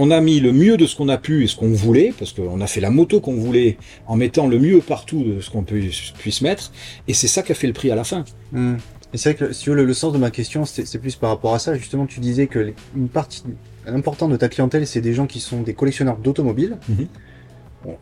[0.00, 2.32] on a mis le mieux de ce qu'on a pu et ce qu'on voulait, parce
[2.32, 5.64] qu'on a fait la moto qu'on voulait en mettant le mieux partout de ce qu'on
[5.64, 6.70] puisse mettre,
[7.08, 8.24] et c'est ça qui a fait le prix à la fin.
[8.52, 8.76] Hmm.
[9.12, 11.52] Et c'est vrai que si veux, le, sens de ma question, c'est plus par rapport
[11.52, 11.74] à ça.
[11.74, 13.42] Justement, tu disais que une partie
[13.86, 16.76] importante de ta clientèle, c'est des gens qui sont des collectionneurs d'automobiles.
[16.88, 17.06] Mhm.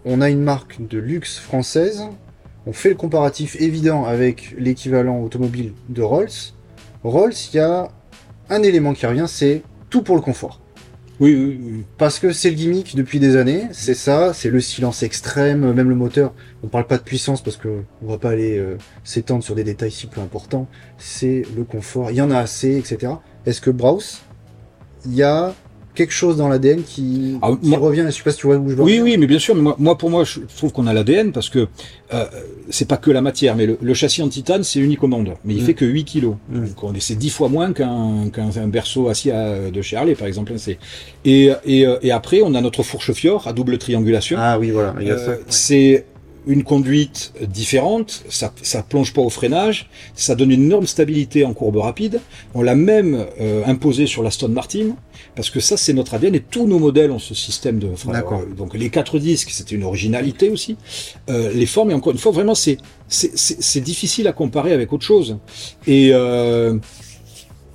[0.05, 2.03] On a une marque de luxe française.
[2.67, 6.53] On fait le comparatif évident avec l'équivalent automobile de Rolls.
[7.05, 7.89] Rolls, il y a
[8.51, 10.61] un élément qui revient, c'est tout pour le confort.
[11.19, 15.03] Oui, oui, Parce que c'est le gimmick depuis des années, c'est ça, c'est le silence
[15.03, 16.35] extrême, même le moteur.
[16.63, 19.65] On parle pas de puissance parce que on va pas aller euh, s'étendre sur des
[19.65, 20.67] détails si peu importants.
[20.99, 23.15] C'est le confort, il y en a assez, etc.
[23.47, 24.21] Est-ce que Browse,
[25.07, 25.55] il y a
[25.97, 28.05] quelque chose dans l'ADN qui, ah, revient.
[28.07, 28.83] Je sais pas si tu vois où je veux.
[28.83, 29.55] Oui, oui, mais bien sûr.
[29.55, 31.67] Mais moi, pour moi, je trouve qu'on a l'ADN parce que
[32.15, 32.25] euh,
[32.71, 35.35] c'est pas que la matière, mais le, châssis en titane, c'est unique au monde.
[35.45, 35.67] Mais il mm.
[35.67, 36.35] fait que 8 kilos.
[36.51, 36.61] Mm.
[36.81, 39.33] Donc, c'est 10 fois moins qu'un qu'un berceau acier
[39.73, 40.53] de chez Harley, par exemple.
[41.25, 44.37] Et, et, euh, et après, on a notre fourche Fior à double triangulation.
[44.41, 44.95] Ah oui, voilà.
[45.01, 46.05] Euh, c'est
[46.47, 51.55] une conduite différente, ça, ça plonge pas au freinage, ça donne une énorme stabilité en
[51.55, 52.21] courbe rapide.
[52.55, 54.97] On l'a même euh, imposé sur la Stone Martin,
[55.35, 57.89] parce que ça c'est notre ADN et tous nos modèles ont ce système de.
[58.13, 58.43] D'accord.
[58.57, 60.77] donc les quatre disques, c'était une originalité aussi.
[61.29, 62.79] Euh, les formes, et encore une fois, vraiment c'est
[63.09, 65.39] c'est difficile à comparer avec autre chose.
[65.87, 66.79] Et euh,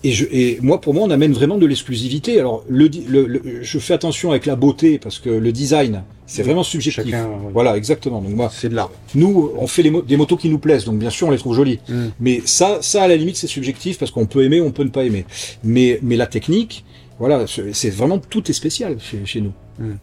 [0.04, 2.40] et, je, et moi, pour moi, on amène vraiment de l'exclusivité.
[2.40, 6.64] Alors, le, le, je fais attention avec la beauté parce que le design, c'est vraiment
[6.64, 7.14] subjectif.
[7.52, 8.22] Voilà, exactement.
[8.22, 8.90] Donc moi, c'est de l'art.
[9.16, 11.56] Nous, on fait les des motos qui nous plaisent, donc bien sûr, on les trouve
[11.56, 11.80] jolies.
[11.90, 12.06] Mm.
[12.22, 14.90] Mais ça, ça à la limite, c'est subjectif parce qu'on peut aimer, on peut ne
[14.90, 15.26] pas aimer.
[15.64, 16.86] Mais, mais la technique,
[17.20, 19.52] voilà, c'est vraiment tout est spécial chez, chez nous.
[19.78, 19.96] Mm.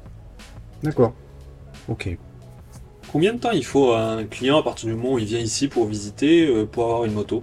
[0.82, 1.14] D'accord.
[1.88, 2.14] Ok.
[3.10, 5.40] Combien de temps il faut à un client à partir du moment où il vient
[5.40, 7.42] ici pour visiter, euh, pour avoir une moto?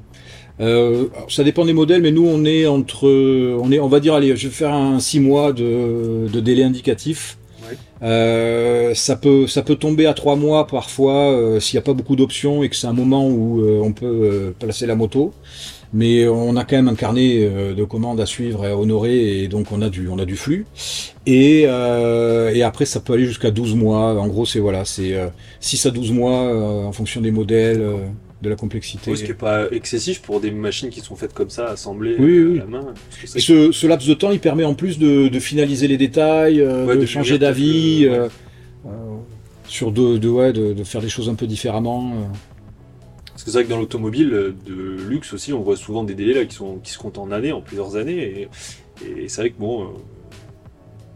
[0.60, 4.14] Euh, ça dépend des modèles, mais nous on est entre, on est, on va dire,
[4.14, 7.40] allez, je vais faire un 6 mois de, de délai indicatif.
[8.06, 11.93] Euh, ça peut, ça peut tomber à 3 mois parfois euh, s'il n'y a pas
[11.93, 15.34] beaucoup d'options et que c'est un moment où euh, on peut placer la moto.
[15.93, 19.47] Mais on a quand même un carnet de commandes à suivre et à honorer et
[19.47, 20.66] donc on a du, on a du flux.
[21.26, 24.20] Et, et après ça peut aller jusqu'à 12 mois.
[24.20, 25.16] En gros c'est voilà, c'est
[25.62, 27.82] 6 à 12 mois en fonction des modèles
[28.46, 29.16] de la complexité.
[29.16, 32.56] ce qui n'est pas excessif pour des machines qui sont faites comme ça, assemblées euh,
[32.56, 32.93] à la main.
[33.36, 37.06] Et ce, laps de temps, il permet en plus de, finaliser les détails, euh, de,
[37.06, 38.30] changer d'avis, euh,
[39.68, 42.14] sur de, de, de, faire des choses un peu différemment.
[43.32, 44.30] Parce que c'est vrai que dans l'automobile
[44.66, 44.74] de
[45.10, 47.52] luxe aussi, on voit souvent des délais là qui, sont, qui se comptent en années,
[47.52, 48.48] en plusieurs années.
[49.06, 49.89] Et, et c'est vrai que bon,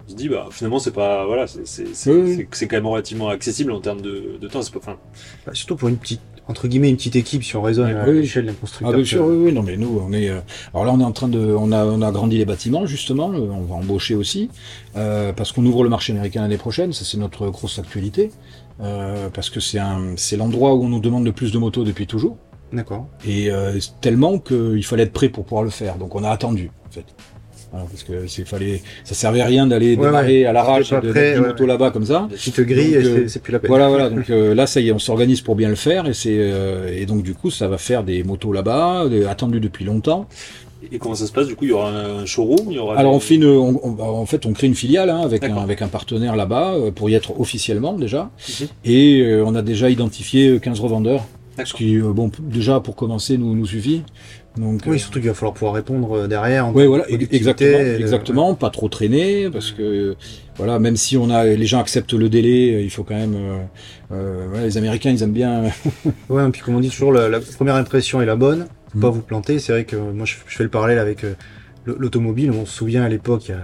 [0.09, 1.25] on se dit, bah, finalement, c'est pas.
[1.25, 4.61] Voilà, c'est quand même relativement accessible en termes de, de temps.
[4.83, 4.97] Pas,
[5.45, 8.47] bah, surtout pour une petite entre guillemets une petite équipe si on raisonne à l'échelle
[8.47, 8.89] d'un constructeur.
[8.91, 10.29] Ah bien sûr, oui, oui, non mais nous on est.
[10.29, 10.39] Euh,
[10.73, 13.31] alors là on est en train de, on a, on a grandi les bâtiments justement,
[13.31, 14.49] euh, on va embaucher aussi
[14.97, 18.31] euh, parce qu'on ouvre le marché américain l'année prochaine, ça c'est notre grosse actualité
[18.81, 21.83] euh, parce que c'est un, c'est l'endroit où on nous demande le plus de motos
[21.83, 22.37] depuis toujours.
[22.73, 23.07] D'accord.
[23.27, 23.49] Et
[24.01, 27.05] tellement qu'il fallait être prêt pour pouvoir le faire, donc on a attendu en fait
[27.71, 31.65] parce que c'est fallait, ça servait à rien d'aller démarrer à l'arrache de, de moto
[31.65, 32.27] là-bas comme ça.
[32.35, 33.69] Si te grille, euh, c'est plus la peine.
[33.69, 34.09] Voilà, voilà.
[34.09, 36.91] Donc euh, là, ça y est, on s'organise pour bien le faire et c'est euh,
[36.95, 40.27] et donc du coup, ça va faire des motos là-bas, attendues depuis longtemps.
[40.91, 41.47] Et comment ça se passe?
[41.47, 44.25] Du coup, il y aura un showroom il y aura Alors, on fait une, en
[44.25, 47.37] fait, on crée une filiale hein, avec, un, avec un partenaire là-bas pour y être
[47.39, 48.29] officiellement déjà.
[48.61, 48.67] Mhm.
[48.85, 51.25] Et on a déjà identifié 15 revendeurs.
[51.65, 54.03] Ce qui, bon, déjà pour commencer, nous, nous suffit.
[54.57, 56.73] Donc, oui, euh, surtout qu'il va falloir pouvoir répondre euh, derrière.
[56.75, 60.15] Oui, voilà, exactement, euh, exactement, pas trop traîner, parce que
[60.57, 63.37] voilà, même si on a, les gens acceptent le délai, il faut quand même.
[64.11, 65.63] Euh, les Américains, ils aiment bien.
[66.29, 68.67] ouais, et puis comme on dit toujours, la, première impression est la bonne.
[68.91, 69.01] Faut mm.
[69.01, 69.59] pas vous planter.
[69.59, 71.25] C'est vrai que moi, je, fais le parallèle avec
[71.85, 72.51] l'automobile.
[72.51, 73.63] On se souvient à l'époque, il y a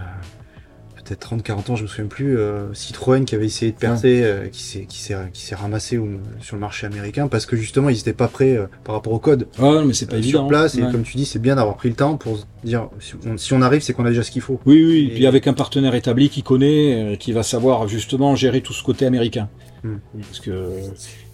[1.05, 4.47] peut-être 30-40 ans, je me souviens plus, euh, Citroën qui avait essayé de percer, euh,
[4.47, 6.09] qui s'est qui s'est qui s'est ramassé au-
[6.41, 9.19] sur le marché américain parce que justement ils n'étaient pas prêts euh, par rapport au
[9.19, 10.39] code Ah, non, mais c'est pas euh, évident.
[10.39, 10.75] sur place.
[10.77, 10.91] Et Ouais.
[10.91, 13.61] comme tu dis, c'est bien d'avoir pris le temps pour dire si on, si on
[13.61, 14.59] arrive, c'est qu'on a déjà ce qu'il faut.
[14.65, 17.87] Oui, oui, et Et- puis avec un partenaire établi qui connaît, euh, qui va savoir
[17.87, 19.47] justement gérer tout ce côté américain.
[19.83, 19.97] Hmm.
[20.19, 20.79] Parce que euh,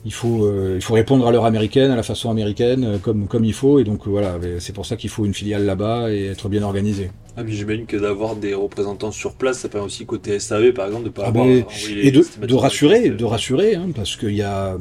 [0.03, 3.45] il faut, euh, il faut répondre à l'heure américaine, à la façon américaine, comme, comme
[3.45, 6.49] il faut, et donc voilà, c'est pour ça qu'il faut une filiale là-bas et être
[6.49, 7.11] bien organisé.
[7.38, 10.88] Ah, mais j'imagine que d'avoir des représentants sur place, ça permet aussi côté SAV, par
[10.88, 13.15] exemple, de pas Ah, avoir Et de, de rassurer, tests.
[13.15, 14.77] de rassurer, hein, parce qu'il y a,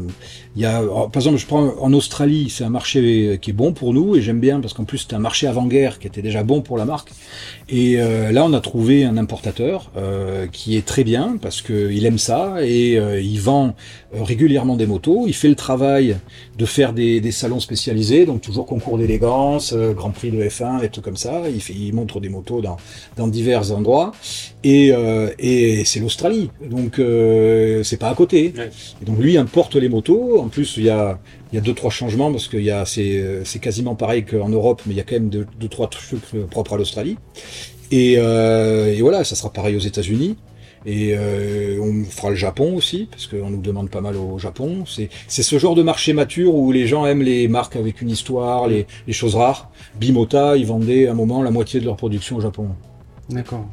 [0.56, 3.52] il y a, oh, par exemple, je prends en Australie, c'est un marché qui est
[3.52, 6.22] bon pour nous et j'aime bien parce qu'en plus c'est un marché avant-guerre qui était
[6.22, 7.10] déjà bon pour la marque.
[7.68, 11.92] Et euh, là, on a trouvé un importateur euh, qui est très bien parce que
[11.92, 13.76] il aime ça et euh, il vend
[14.12, 15.26] euh, régulièrement des motos.
[15.28, 16.16] Il fait le travail
[16.58, 20.80] de faire des, des salons spécialisés, donc toujours concours d'élégance, euh, Grand Prix de F1,
[20.80, 21.42] des trucs comme ça.
[21.48, 22.76] Il, fait, il montre des motos dans,
[23.16, 24.12] dans divers endroits
[24.64, 28.52] et, euh, et c'est l'Australie, donc euh, c'est pas à côté.
[28.56, 28.70] Ouais.
[29.00, 30.40] Et donc lui importe les motos.
[30.40, 31.18] En plus, il y a
[31.52, 34.48] il y a deux trois changements parce qu'il y a c'est c'est quasiment pareil qu'en
[34.48, 36.20] Europe, mais il y a quand même deux, deux trois trucs
[36.50, 37.16] propres à l'Australie.
[37.92, 40.36] Et, euh, et voilà, ça sera pareil aux États-Unis.
[40.86, 44.84] Et euh, on fera le Japon aussi, parce qu'on nous demande pas mal au Japon.
[44.86, 48.10] C'est c'est ce genre de marché mature où les gens aiment les marques avec une
[48.10, 49.70] histoire, les, les choses rares.
[49.98, 52.68] Bimota, ils vendaient à un moment la moitié de leur production au Japon.
[53.28, 53.66] D'accord.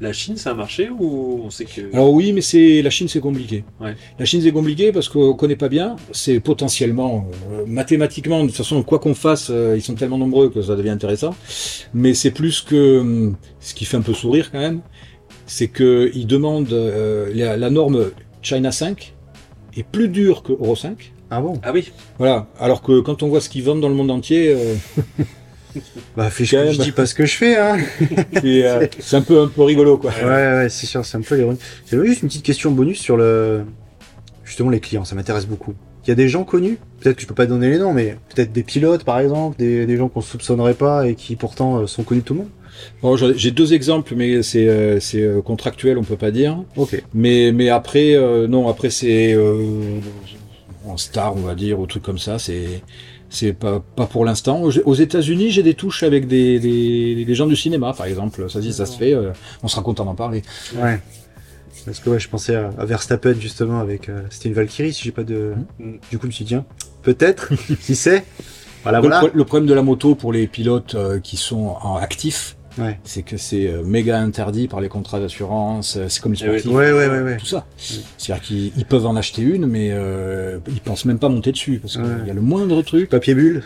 [0.00, 1.92] La Chine, c'est un marché où on sait que.
[1.92, 3.64] Alors oui, mais c'est la Chine, c'est compliqué.
[3.80, 3.94] Ouais.
[4.18, 5.94] La Chine, c'est compliqué parce qu'on connaît pas bien.
[6.10, 10.50] C'est potentiellement, euh, mathématiquement, de toute façon, quoi qu'on fasse, euh, ils sont tellement nombreux
[10.50, 11.36] que ça devient intéressant.
[11.94, 14.80] Mais c'est plus que hum, ce qui fait un peu sourire quand même,
[15.46, 18.10] c'est que ils demandent euh, la, la norme
[18.42, 19.14] China 5
[19.76, 21.12] est plus dure que Euro 5.
[21.30, 21.60] Ah bon?
[21.62, 22.46] Ah oui, Voilà.
[22.60, 24.74] Alors que quand on voit ce qu'ils vendent dans le monde entier, euh,
[26.16, 27.78] Bah fais Quand je, dis pas ce que je fais, hein.
[28.34, 30.12] c'est euh, c'est un peu un peu rigolo quoi.
[30.22, 31.58] Ouais, ouais, c'est sûr, c'est un peu l'ironie.
[31.90, 33.64] J'avais juste une petite question bonus sur le.
[34.44, 35.74] Justement, les clients, ça m'intéresse beaucoup.
[36.04, 38.18] Il y a des gens connus, peut-être que je peux pas donner les noms, mais
[38.34, 41.86] peut-être des pilotes par exemple, des, des gens qu'on soupçonnerait pas et qui pourtant euh,
[41.86, 42.50] sont connus de tout le monde.
[43.02, 46.62] Bon, j'ai deux exemples, mais c'est euh, euh, contractuel, on peut pas dire.
[46.76, 47.02] Ok.
[47.14, 49.36] Mais, mais après, euh, non, après c'est
[50.86, 52.38] en star, on va dire, ou truc comme ça.
[52.38, 52.82] C'est
[53.30, 54.62] c'est pas pas pour l'instant.
[54.62, 58.48] Aux- États-Unis, j'ai des touches avec des, des, des gens du cinéma, par exemple.
[58.48, 59.14] Ça, si ça se fait,
[59.62, 60.42] on sera content d'en parler.
[60.76, 61.00] Ouais.
[61.84, 64.08] Parce que ouais, je pensais à, à Verstappen justement avec.
[64.30, 65.54] C'était une Valkyrie, si j'ai pas de.
[65.80, 65.98] Mhm.
[66.10, 66.64] Du coup, je me suis dit, tiens,
[67.02, 67.50] peut-être,
[67.84, 68.24] qui sait?
[68.84, 69.18] Voilà, le, voilà.
[69.20, 72.98] pro- le problème de la moto pour les pilotes qui sont en actif, Ouais.
[73.04, 75.96] c'est que c'est euh, méga interdit par les contrats d'assurance.
[75.96, 76.66] euh, C'est comme les Eh sportifs.
[76.70, 77.36] Ouais, ouais, ouais, ouais.
[77.36, 77.66] Tout ça.
[77.76, 81.78] C'est-à-dire qu'ils ils peuvent en acheter une, mais euh, ils pensent même pas monter dessus
[81.80, 82.26] parce qu'il Ouais.
[82.26, 83.08] y a le moindre truc.
[83.10, 83.62] Papier bulle.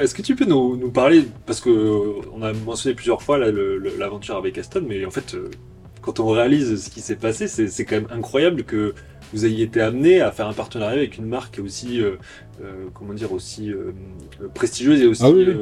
[0.00, 1.70] Est-ce que tu peux nous, nous parler, parce que
[2.32, 5.50] on a mentionné plusieurs fois l'aventure avec Aston, mais en fait, euh,
[6.00, 8.94] quand on réalise ce qui s'est passé, c'est c'est quand même incroyable que
[9.32, 12.12] vous ayez été amené à faire un partenariat avec une marque aussi, euh,
[12.62, 13.92] euh, comment dire, aussi euh,
[14.54, 15.54] prestigieuse et aussi Ah oui, oui.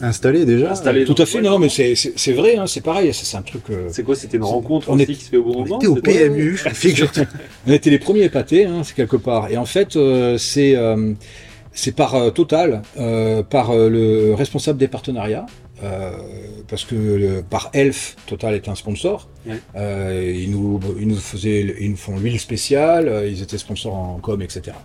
[0.00, 0.70] Installé déjà.
[1.04, 3.62] Tout à fait, non, mais c'est vrai, hein, c'est pareil, c'est un truc.
[3.70, 5.58] euh, C'est quoi C'était une rencontre on aussi est- qui se fait au bon On
[5.64, 7.24] moment était au PMU, figure-toi.
[7.66, 9.50] On était les premiers épatés, hein, c'est quelque part.
[9.50, 11.12] Et en fait, euh, c'est euh,
[11.72, 15.46] c'est par euh, Total, euh, par euh, le responsable des partenariats,
[15.82, 16.12] euh,
[16.68, 19.28] parce que le- par Elf, Total est un sponsor.
[19.46, 19.54] Ouais.
[19.76, 24.18] Euh, ils nous ils nous faisaient ils nous font l'huile spéciale, ils étaient sponsors en
[24.22, 24.76] com, etc.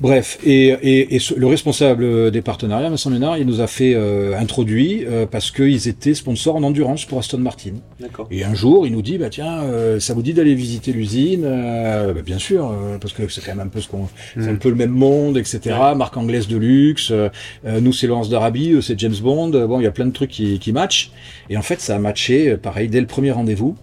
[0.00, 3.94] Bref, et, et, et ce- le responsable des partenariats, Vincent Ménard, il nous a fait
[3.96, 7.72] euh, introduit euh, parce qu'ils étaient sponsors en endurance pour Aston Martin.
[7.98, 8.28] D'accord.
[8.30, 11.42] Et un jour, il nous dit, bah tiens, euh, ça vous dit d'aller visiter l'usine
[11.44, 14.46] Euh, bah, Bien sûr, euh, parce que c'est quand même un peu ce qu'on, c'est
[14.48, 14.58] un Mm.
[14.58, 15.74] peu le même monde, etc.
[15.96, 17.08] Marque anglaise de luxe.
[17.10, 17.28] euh,
[17.66, 19.52] euh, nous, c'est Laurence d'Arabie, eux, c'est James Bond.
[19.54, 21.10] Euh, Bon, il y a plein de trucs qui, qui matchent.
[21.50, 23.74] Et en fait, ça a matché, euh, pareil, dès le premier rendez-vous.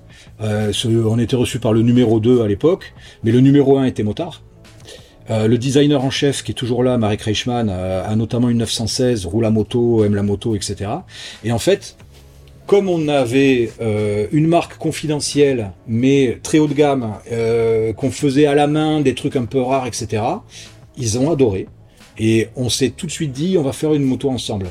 [0.42, 2.94] Euh, ce- on était reçu par le numéro 2 à l'époque,
[3.26, 4.42] mais le numéro 1 était motard.
[5.30, 8.60] Euh, le designer en chef qui est toujours là, Marek Reichmann, euh, a notamment une
[8.60, 10.92] 916, roule la moto, aime la moto, etc.
[11.44, 11.96] Et en fait,
[12.66, 18.48] comme on avait euh, une marque confidentielle, mais très haut de gamme, euh, qu'on faisait
[18.48, 20.24] à la main, des trucs un peu rares, etc.,
[20.98, 21.68] ils ont adoré.
[22.18, 24.68] Et on s'est tout de suite dit, on va faire une moto ensemble.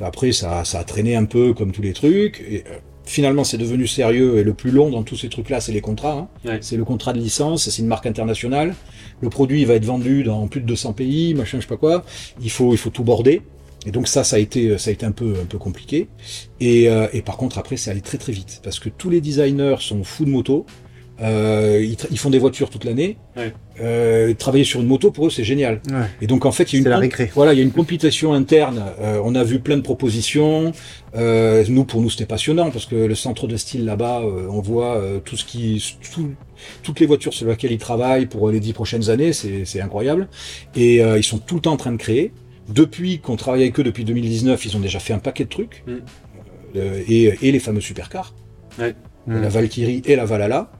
[0.00, 2.40] Après, ça, ça a traîné un peu comme tous les trucs.
[2.40, 4.38] Et, euh, finalement, c'est devenu sérieux.
[4.38, 6.28] Et le plus long dans tous ces trucs-là, c'est les contrats.
[6.44, 6.48] hein.
[6.48, 6.58] Ouais.
[6.60, 8.74] C'est le contrat de licence, c'est une marque internationale.
[9.20, 11.76] Le produit il va être vendu dans plus de 200 pays, machin, je sais pas
[11.76, 12.04] quoi.
[12.42, 13.42] Il faut, il faut tout border.
[13.86, 16.08] Et donc ça, ça a été, ça a été un peu, un peu compliqué.
[16.60, 19.20] Et, euh, et par contre, après, c'est allé très très vite parce que tous les
[19.20, 20.64] designers sont fous de moto.
[21.20, 23.18] Euh, ils, font des voitures toute l'année.
[23.80, 25.80] Euh, travailler sur une moto pour eux c'est génial.
[26.20, 28.82] Et donc en fait il y a une voilà il y a une compétition interne.
[29.00, 30.72] Euh, on a vu plein de propositions.
[31.14, 35.36] nous pour nous c'était passionnant parce que le centre de style là-bas on voit tout
[35.36, 35.82] ce qui
[36.82, 40.28] toutes les voitures sur lesquelles ils travaillent pour les dix prochaines années c'est incroyable
[40.74, 42.32] et ils sont tout le temps en train de créer.
[42.66, 45.84] Depuis qu'on travaille avec eux depuis 2019 ils ont déjà fait un paquet de trucs
[45.86, 46.78] mm.
[47.08, 48.34] et, et, les fameux supercars.
[48.78, 48.94] Ouais.
[49.26, 50.70] La Valkyrie et la Valhalla.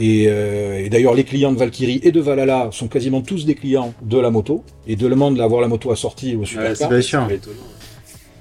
[0.00, 3.94] Euh, et, d'ailleurs, les clients de Valkyrie et de Valhalla sont quasiment tous des clients
[4.02, 6.90] de la moto et de demandent d'avoir la moto assortie au supercar.
[6.90, 7.40] Ouais,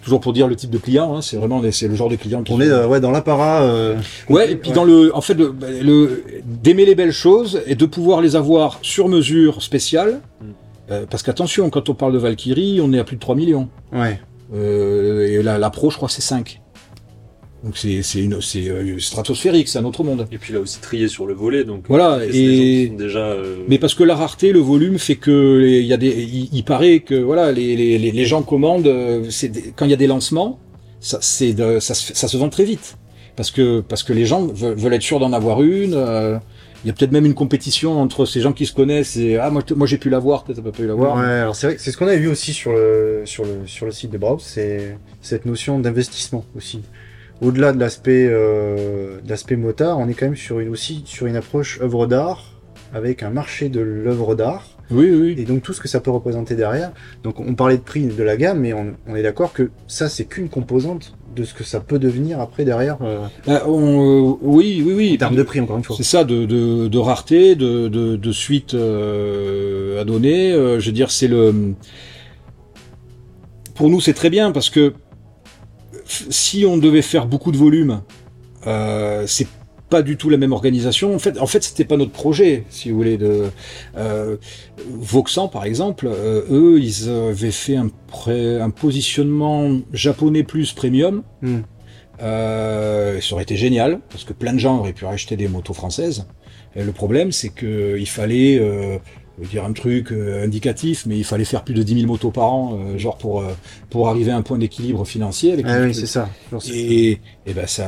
[0.03, 2.43] Toujours pour dire le type de client, hein, c'est vraiment c'est le genre de client
[2.43, 2.51] qui.
[2.51, 3.64] On est euh, ouais dans l'apparat.
[3.64, 3.97] Euh,
[4.30, 8.22] ouais, et puis dans le, en fait, le, d'aimer les belles choses et de pouvoir
[8.22, 10.20] les avoir sur mesure spéciale.
[10.41, 11.06] Mm.
[11.10, 13.68] parce qu'attention, quand on parle de Valkyrie, on est à plus de 3 millions.
[13.93, 14.20] Ouais.
[14.53, 16.62] et la, la Pro, je crois, c'est 5.
[17.66, 20.28] Donc c'est une c'est euh, stratosphérique, c'est un autre monde.
[20.32, 22.20] Et puis là aussi trié sur le volet, donc voilà.
[22.32, 23.26] Et déjà.
[23.26, 26.09] Euh, Mais parce que la rareté, le volume fait que il y a des,
[26.53, 28.86] il, paraît que voilà, les, les, les gens commandent.
[28.86, 30.59] Euh, c'est quand il y a des lancements,
[30.99, 32.97] ça c'est ça, ça, se vend très vite
[33.36, 35.93] parce que parce que les gens veulent, être sûrs d'en avoir une.
[36.84, 39.49] il y a peut-être même une compétition entre ces gens qui se connaissent et ah
[39.49, 41.18] moi moi j'ai pu l'avoir peut-être pas pu l'avoir.
[41.18, 43.88] Ouais, alors c'est vrai c'est ce qu'on a vu aussi sur le sur le sur
[43.88, 46.82] le site de Browse, c'est cette notion d'investissement aussi
[47.41, 51.36] au-delà de l'aspect euh, l'aspect motard, on est quand même sur une, aussi sur une
[51.36, 52.55] approche œuvre d'art,
[52.93, 54.69] avec un marché de l'œuvre d'art.
[54.91, 55.36] Oui, oui.
[55.38, 56.91] Et donc tout ce que ça peut représenter derrière.
[57.23, 60.25] Donc on parlait de prix de la gamme, mais on, est d'accord que ça c'est
[60.25, 62.97] qu'une composante de ce que ça peut devenir après derrière.
[63.01, 65.13] Euh, bah, on, euh, oui, oui, oui.
[65.15, 65.95] En termes de prix encore une fois.
[65.97, 70.53] C'est ça, de, de, de, rareté, de, de, de suite euh, à donner.
[70.53, 71.73] Euh, je veux dire, c'est le.
[73.73, 74.93] Pour nous, c'est très bien parce que
[76.06, 78.01] si on devait faire beaucoup de volume,
[78.68, 79.47] euh, c'est
[79.89, 81.14] pas du tout la même organisation.
[81.14, 83.18] En fait, en fait, c'était pas notre projet, si vous voulez.
[83.18, 83.45] De
[83.97, 84.38] euh,
[84.89, 87.89] Voxan, par exemple, euh, eux, ils avaient fait un,
[88.28, 91.24] un positionnement japonais plus premium.
[91.41, 91.60] Hmm.
[92.22, 95.74] Euh, ça aurait été génial parce que plein de gens auraient pu acheter des motos
[95.74, 96.28] françaises.
[96.76, 98.60] Et le problème, c'est que il fallait
[99.41, 102.31] euh, dire un truc euh, indicatif, mais il fallait faire plus de 10 000 motos
[102.31, 103.51] par an, euh, genre pour euh,
[103.89, 105.53] pour arriver à un point d'équilibre financier.
[105.53, 106.29] Avec ah oui, c'est ça.
[106.71, 107.86] Et, et ben ça.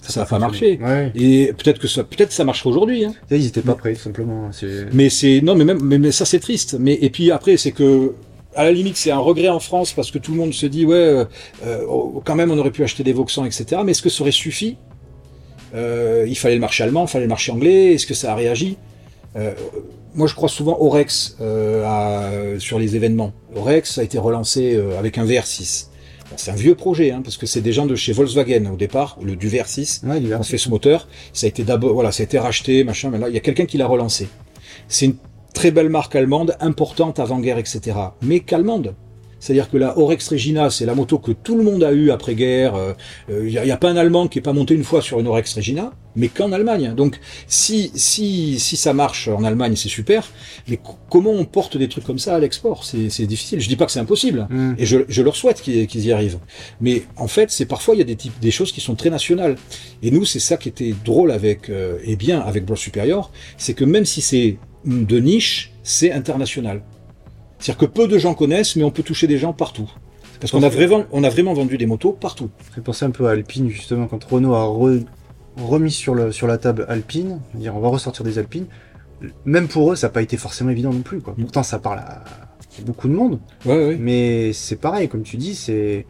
[0.00, 0.80] Ça n'a pas marché.
[1.14, 3.04] Et peut-être que ça, peut-être ça marchera aujourd'hui.
[3.04, 3.12] Hein.
[3.30, 4.50] Ils n'étaient pas prêts, tout simplement.
[4.92, 6.76] Mais c'est non, mais même, mais, ça c'est triste.
[6.80, 8.14] Mais et puis après, c'est que
[8.56, 10.84] à la limite, c'est un regret en France parce que tout le monde se dit
[10.84, 11.24] ouais,
[11.88, 13.82] oh, quand même, on aurait pu acheter des Vauxhall, etc.
[13.84, 14.78] Mais est-ce que ça aurait suffi?
[15.74, 17.94] Il fallait le marché allemand, il fallait le marché anglais.
[17.94, 18.78] Est-ce que ça a réagi?
[20.14, 23.32] Moi, je crois souvent au Rex euh, sur les événements.
[23.54, 25.86] Rex a été relancé euh, avec un VR6.
[26.36, 29.18] c'est un vieux projet, hein, parce que c'est des gens de chez Volkswagen au départ,
[29.22, 31.08] le du VR6, ouais, on fait ce moteur.
[31.32, 33.10] Ça a été d'abord, voilà, ça a été racheté, machin.
[33.10, 34.28] Mais là, il y a quelqu'un qui l'a relancé.
[34.88, 35.16] C'est une
[35.54, 37.96] très belle marque allemande, importante avant-guerre, etc.
[38.22, 38.94] Mais qu'allemande?
[39.40, 42.74] C'est-à-dire que la Orex Regina, c'est la moto que tout le monde a eu après-guerre.
[43.28, 45.26] Il euh, n'y a, pas un Allemand qui est pas monté une fois sur une
[45.26, 46.94] Orex Regina, mais qu'en Allemagne.
[46.94, 50.30] Donc, si, si, si ça marche en Allemagne, c'est super.
[50.68, 50.78] Mais
[51.08, 52.84] comment on porte des trucs comme ça à l'export?
[52.84, 53.60] C'est difficile.
[53.60, 54.74] Je dis pas que c'est impossible, mmh.
[54.78, 56.38] et je, je, leur souhaite qu'ils y arrivent.
[56.80, 59.10] Mais en fait, c'est parfois il y a des types, des choses qui sont très
[59.10, 59.56] nationales.
[60.02, 63.74] Et nous, c'est ça qui était drôle avec euh, et bien avec Bros Superior, c'est
[63.74, 66.82] que même si c'est de niche, c'est international.
[67.60, 69.90] C'est-à-dire que peu de gens connaissent, mais on peut toucher des gens partout.
[70.40, 72.50] Parce qu'on a vraiment, on a vraiment vendu des motos partout.
[72.74, 74.64] Ça fait un peu à Alpine, justement, quand Renault a
[75.62, 78.66] remis sur, le, sur la table Alpine, dire on va ressortir des Alpines.
[79.44, 81.20] Même pour eux, ça n'a pas été forcément évident non plus.
[81.20, 81.34] Quoi.
[81.36, 81.42] Mm.
[81.42, 82.24] Pourtant, ça parle à
[82.86, 83.40] beaucoup de monde.
[83.66, 86.06] Ouais, Mais c'est pareil, comme tu dis, c'est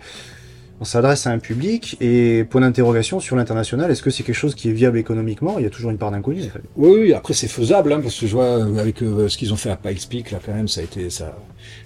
[0.80, 4.54] on s'adresse à un public et point d'interrogation sur l'international, est-ce que c'est quelque chose
[4.54, 5.58] qui est viable économiquement?
[5.58, 6.42] Il y a toujours une part d'inconnu.
[6.76, 9.56] Oui, oui, après c'est faisable, hein, parce que je vois avec euh, ce qu'ils ont
[9.56, 11.36] fait à Pikes Peak, là quand même, ça a été ça,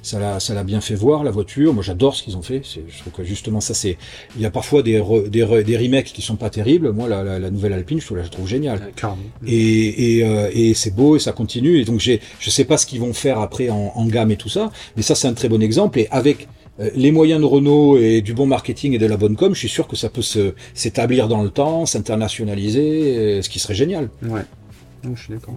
[0.02, 1.74] ça l'a, ça l'a bien fait voir la voiture.
[1.74, 2.62] Moi, j'adore ce qu'ils ont fait.
[2.64, 3.98] je trouve que justement ça, c'est,
[4.36, 6.92] il y a parfois des des, des remakes qui sont pas terribles.
[6.92, 8.92] Moi, la, la, nouvelle Alpine, je trouve, je trouve géniale.
[9.46, 11.80] et et, euh, et c'est beau et ça continue.
[11.80, 14.36] Et donc j'ai, je sais pas ce qu'ils vont faire après en, en gamme et
[14.36, 15.98] tout ça, mais ça c'est un très bon exemple.
[15.98, 19.36] Et avec euh, les moyens de Renault et du bon marketing et de la bonne
[19.36, 20.22] com, je suis sûr que ça peut
[20.74, 24.10] s'établir dans le temps, s'internationaliser, euh, ce qui serait génial.
[24.22, 24.42] Ouais,
[25.04, 25.54] je suis d'accord.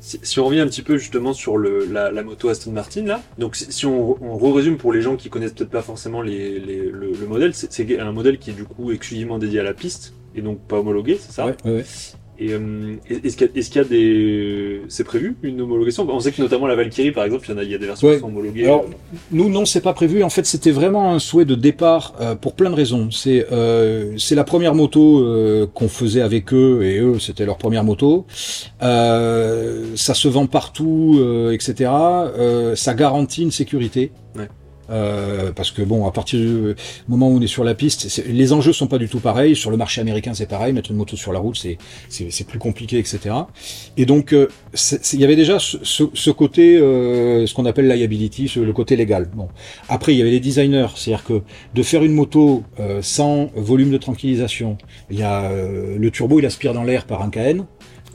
[0.00, 3.54] Si, on revient un petit peu justement sur le, la, moto Aston Martin là, donc
[3.54, 7.54] si, on, on résume pour les gens qui connaissent peut-être pas forcément les, le, modèle,
[7.54, 10.80] c'est un modèle qui est du coup exclusivement dédié à la piste et donc pas
[10.80, 11.46] homologué, c'est ça?
[11.46, 11.84] Ouais, ouais.
[12.42, 14.80] Et euh, est-ce qu'il y, a des.
[14.88, 16.06] C'est prévu une homologation?
[16.08, 17.78] On sait que notamment la Valkyrie, par exemple, il y, en a, il y a
[17.78, 18.64] des versions qui sont homologuées.
[18.64, 18.86] Alors,
[19.30, 20.22] nous, non, c'est pas prévu.
[20.22, 23.10] En fait, c'était vraiment un souhait de départ euh, pour plein de raisons.
[23.10, 27.58] C'est euh, c'est la première moto euh, qu'on faisait avec eux, et eux, c'était leur
[27.58, 28.24] première moto.
[28.82, 31.20] Euh, ça se vend partout,
[31.52, 31.90] etc.
[32.74, 34.12] ça garantit une sécurité.
[34.34, 34.48] Ouais.
[34.90, 36.74] Euh, parce que bon, à partir du
[37.08, 39.54] moment où on est sur la piste, les enjeux sont pas du tout pareils.
[39.56, 40.72] Sur le marché américain, c'est pareil.
[40.72, 41.78] Mettre une moto sur la route, c'est
[42.08, 43.34] c'est plus compliqué, etc.
[43.96, 44.48] Et donc, euh,
[45.12, 49.28] il y avait déjà ce, ce côté, euh, ce qu'on appelle liability, le côté légal.
[49.34, 49.48] Bon,
[49.88, 51.42] après, il y avait les designers, c'est-à-dire que
[51.74, 54.78] de faire une moto euh, sans volume de tranquillisation,
[55.10, 57.64] il y a le turbo, il aspire dans l'air par un KN.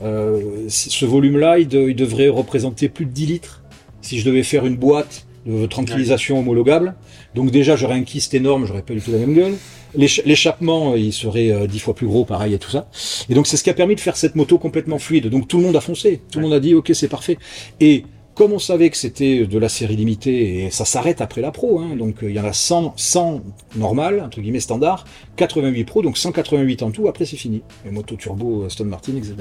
[0.00, 3.62] ce volume-là, il devrait représenter plus de 10 litres.
[4.02, 6.94] Si je devais faire une boîte de tranquillisation homologable.
[7.34, 9.54] Donc déjà, j'aurais un kyste énorme, j'aurais pas du tout la même gueule.
[9.94, 12.88] L'échappement, il serait euh, dix fois plus gros, pareil, et tout ça.
[13.28, 15.28] Et donc c'est ce qui a permis de faire cette moto complètement fluide.
[15.28, 17.38] Donc tout le monde a foncé, tout le monde a dit ok, c'est parfait.
[17.80, 18.04] Et
[18.36, 21.80] comme on savait que c'était de la série limitée et ça s'arrête après la pro,
[21.80, 23.40] hein, donc il y en a 100, 100
[23.76, 27.62] normal, entre guillemets standard, 88 pro, donc 188 en tout, après c'est fini.
[27.86, 29.36] Les motos turbo, Aston Martin, etc.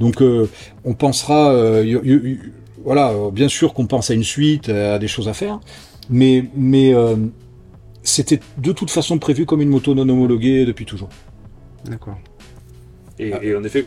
[0.00, 0.48] Donc euh,
[0.86, 2.00] on pensera, euh,
[2.84, 5.60] voilà, euh, bien sûr qu'on pense à une suite, à des choses à faire,
[6.08, 7.16] mais, mais euh,
[8.02, 11.08] c'était de toute façon prévu comme une moto non homologuée depuis toujours.
[11.84, 12.18] D'accord.
[13.22, 13.84] Et, en effet,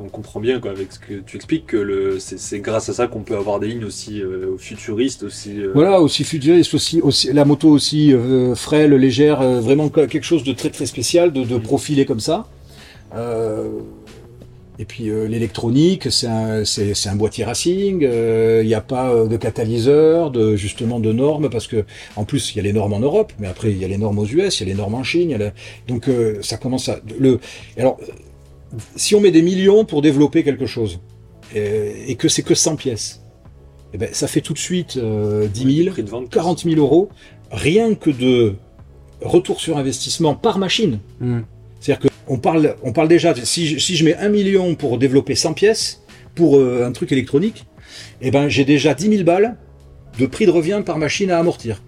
[0.00, 3.22] on comprend bien quoi, avec ce que tu expliques que c'est grâce à ça qu'on
[3.22, 5.60] peut avoir des lignes aussi euh, futuristes, aussi.
[5.74, 8.14] Voilà, aussi futuristes, aussi, aussi la moto aussi
[8.54, 12.46] frêle, légère, vraiment quelque chose de très très spécial, de, de profilé comme ça.
[14.78, 18.04] Et puis euh, l'électronique, c'est un, c'est, un boîtier racing.
[18.04, 21.84] Euh, il n'y a pas euh, de catalyseur, de justement de normes, parce que
[22.16, 23.96] en plus il y a les normes en Europe, mais après il y a les
[23.98, 25.52] normes aux US, il y a les normes en Chine.
[25.88, 26.10] Donc
[26.42, 27.40] ça commence à le.
[27.78, 27.98] Alors
[28.96, 31.00] si on met des millions pour développer quelque chose
[31.54, 33.22] et, que c'est que 100 pièces,
[33.94, 35.96] eh ben ça fait tout de suite 10 000,
[36.30, 37.08] 40 000 euros,
[37.50, 38.56] rien que de
[39.22, 40.98] retour sur investissement par machine.
[41.20, 41.40] Hmm.
[41.86, 45.36] C'est-à-dire qu'on parle, on parle déjà, si je, si je mets un million pour développer
[45.36, 46.02] 100 pièces,
[46.34, 47.64] pour euh, un truc électronique,
[48.20, 49.56] eh ben, j'ai déjà 10 000 balles
[50.18, 51.82] de prix de revient par machine à amortir.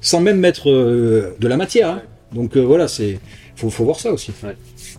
[0.00, 1.88] Sans même mettre euh, de la matière.
[1.88, 2.02] Hein.
[2.32, 3.20] Donc euh, voilà, c'est
[3.54, 4.32] faut, faut voir ça aussi.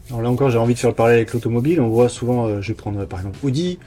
[0.10, 1.82] Alors là encore, j'ai envie de faire le parallèle avec l'automobile.
[1.82, 3.78] On voit souvent, je vais prendre par exemple Audi,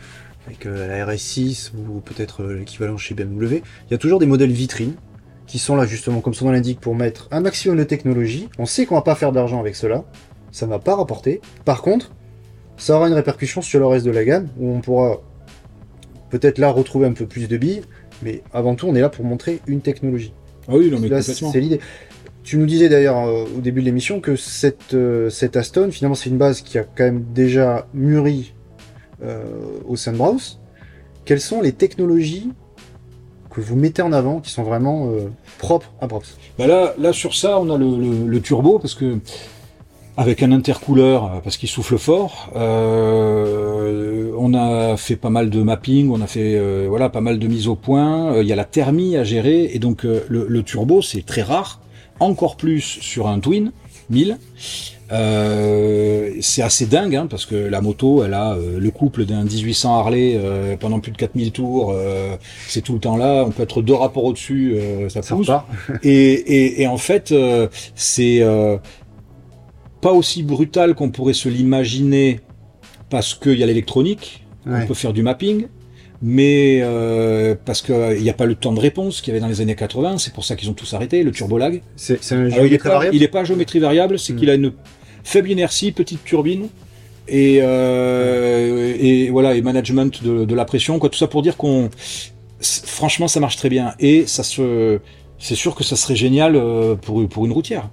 [0.47, 3.63] avec la RS6 ou peut-être l'équivalent chez BMW.
[3.89, 4.97] Il y a toujours des modèles vitrines
[5.47, 8.49] qui sont là justement, comme son nom l'indique, pour mettre un maximum de technologie.
[8.59, 10.05] On sait qu'on va pas faire d'argent avec cela
[10.53, 11.41] ça va pas rapporter.
[11.65, 12.13] Par contre,
[12.77, 15.21] ça aura une répercussion sur le reste de la gamme, où on pourra
[16.31, 17.83] peut-être là retrouver un peu plus de billes,
[18.23, 20.33] mais avant tout, on est là pour montrer une technologie.
[20.69, 21.23] Ah oui, non, mais.
[21.23, 21.81] C'est l'idée.
[22.45, 26.17] Tu nous disais d'ailleurs euh, au début de l'émission que cette, euh, cette Aston, finalement,
[26.17, 28.53] c'est une base qui a quand même déjà mûri
[29.23, 29.45] euh,
[29.87, 30.59] au sein de Browse.
[31.25, 32.51] Quelles sont les technologies
[33.49, 35.09] que vous mettez en avant qui sont vraiment
[35.59, 36.37] propres à Browse?
[36.59, 39.19] Bah là, là, sur ça, on a le, le turbo, parce que
[40.17, 42.51] avec un intercouleur euh, parce qu'il souffle fort.
[42.57, 47.39] Euh, on a fait pas mal de mapping, on a fait euh, voilà pas mal
[47.39, 48.41] de mise au point.
[48.41, 51.81] Il y a la thermie à gérer et donc le, turbo c'est très rare,
[52.21, 53.73] encore plus sur un Twin
[54.11, 54.39] 1000.
[56.41, 60.41] c'est assez dingue hein, parce que la moto, elle a le couple d'un 1800 Harley
[60.81, 61.95] pendant plus de 4000 tours,
[62.69, 63.45] c'est tout le temps là.
[63.47, 64.77] On peut être deux rapports au-dessus,
[65.09, 65.51] ça, pousse.
[66.03, 67.35] et, et, et, en fait,
[67.95, 68.43] c'est
[70.03, 72.41] pas aussi brutal qu'on pourrait se l'imaginer
[73.09, 75.67] parce qu'il y a l'électronique, on peut faire du mapping,
[76.21, 79.49] mais euh, parce qu'il n'y a pas le temps de réponse qu'il y avait dans
[79.49, 81.83] les années 80, c'est pour ça qu'ils ont tous arrêté, le turbolag.
[81.97, 84.37] C'est un il, est pas, variable il est pas géométrie variable, c'est hmm.
[84.37, 84.73] qu'il a une
[85.25, 86.69] faible inertie, petite turbine,
[87.29, 91.57] et, euh, et voilà, et management de, de, la pression, quoi, tout ça pour dire
[91.57, 91.91] qu'on,
[92.61, 94.99] franchement, ça marche très bien, et ça se,
[95.39, 97.89] c'est sûr que ça serait génial euh, pour, pour une routière.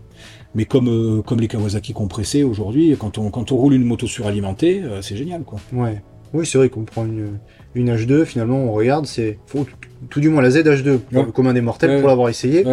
[0.55, 4.07] Mais comme, euh, comme les Kawasaki compressés aujourd'hui, quand on, quand on roule une moto
[4.07, 5.43] suralimentée, euh, c'est génial.
[5.43, 5.59] Quoi.
[5.73, 6.01] Ouais.
[6.33, 7.37] Oui, c'est vrai qu'on prend une,
[7.75, 9.65] une H2, finalement, on regarde, c'est faut
[10.09, 12.65] tout du moins la ZH2 comme un des mortels pour l'avoir essayé.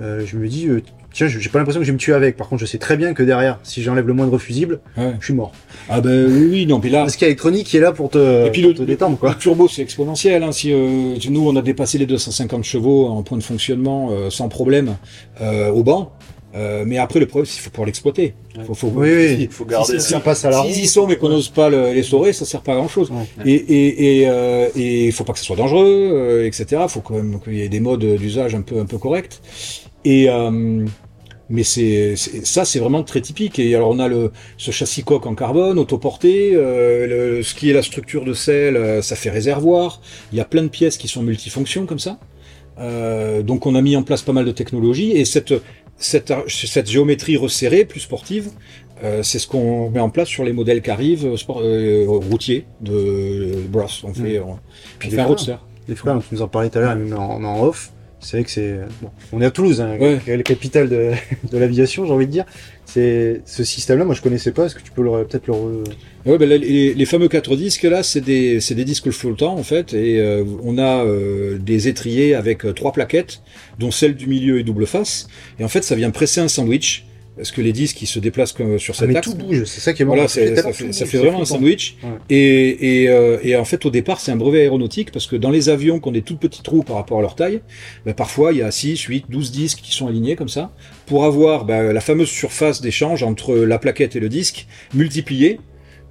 [0.00, 0.68] Euh, je me dis,
[1.12, 2.36] tiens, j'ai pas l'impression que je vais me tuer avec.
[2.36, 5.34] Par contre, je sais très bien que derrière, si j'enlève le moindre fusible, je suis
[5.34, 5.52] mort.
[5.88, 7.00] Ah ben oui, oui, non, puis là.
[7.00, 9.30] Parce qu'il y a l'électronique qui est là pour te, Et puis le, détendre, quoi.
[9.30, 10.42] Le turbo, c'est exponentiel.
[10.42, 10.52] Hein.
[10.52, 10.72] Si
[11.30, 14.96] nous, on a dépassé les 250 chevaux en point de fonctionnement sans problème
[15.40, 16.12] au banc.
[16.58, 18.34] Euh, mais après, le problème, c'est qu'il faut pouvoir l'exploiter.
[18.66, 20.00] Faut, faut, oui, il faut garder.
[20.00, 22.44] Si, ça passe à la S'ils y sont, mais qu'on n'ose pas les saurer, ça
[22.44, 23.12] sert pas à grand chose.
[23.44, 26.82] Et, et, et, euh, et il faut pas que ce soit dangereux, euh, etc.
[26.84, 29.40] Il faut quand même qu'il y ait des modes d'usage un peu, un peu corrects.
[30.04, 30.84] Et, euh,
[31.50, 33.58] Mais c'est ça, c'est vraiment très typique.
[33.58, 37.72] Et alors on a le ce châssis coque en carbone autoporté, euh, ce qui est
[37.72, 40.00] la structure de selle, ça fait réservoir.
[40.32, 42.18] Il y a plein de pièces qui sont multifonctions comme ça.
[42.80, 45.52] Euh, donc on a mis en place pas mal de technologies et cette
[45.98, 48.50] cette, cette géométrie resserrée, plus sportive,
[49.04, 52.66] euh, c'est ce qu'on met en place sur les modèles qui arrivent sport, euh, routiers
[52.80, 53.86] de Bros.
[54.04, 54.42] On fait, mmh.
[54.42, 54.58] on,
[55.06, 55.56] on fait un roadster.
[55.88, 57.92] Les frères, tu nous en parlais tout à l'heure, en, en off.
[58.20, 58.78] C'est vrai que c'est.
[59.00, 59.96] Bon, on est à Toulouse, hein,
[60.26, 61.12] la capitale de,
[61.50, 62.44] de l'aviation, j'ai envie de dire.
[62.84, 64.64] C'est ce système-là, moi je connaissais pas.
[64.64, 65.84] Est-ce que tu peux peut-être le.
[66.24, 69.92] Ouais, ben les, les, fameux quatre disques là, c'est des, des disques flottants en fait,
[69.92, 73.42] et euh, on a euh, des étriers avec euh, trois plaquettes,
[73.78, 77.04] dont celle du milieu est double face, et en fait ça vient presser un sandwich
[77.38, 79.80] parce que les disques ils se déplacent comme sur cette ah, mais tout bouge, c'est
[79.80, 80.16] ça qui est marrant.
[80.16, 81.96] Voilà, ça, fait, ça fait vraiment un sandwich.
[82.28, 85.50] Et, et, euh, et, en fait, au départ, c'est un brevet aéronautique parce que dans
[85.50, 87.60] les avions qui ont des toutes petits trous par rapport à leur taille,
[88.04, 90.72] ben, parfois il y a 6, 8, 12 disques qui sont alignés comme ça
[91.06, 95.60] pour avoir ben, la fameuse surface d'échange entre la plaquette et le disque multipliée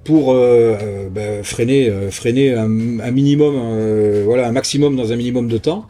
[0.08, 5.12] pour euh, euh ben, freiner, euh, freiner un, un minimum, euh, voilà, un maximum dans
[5.12, 5.86] un minimum de temps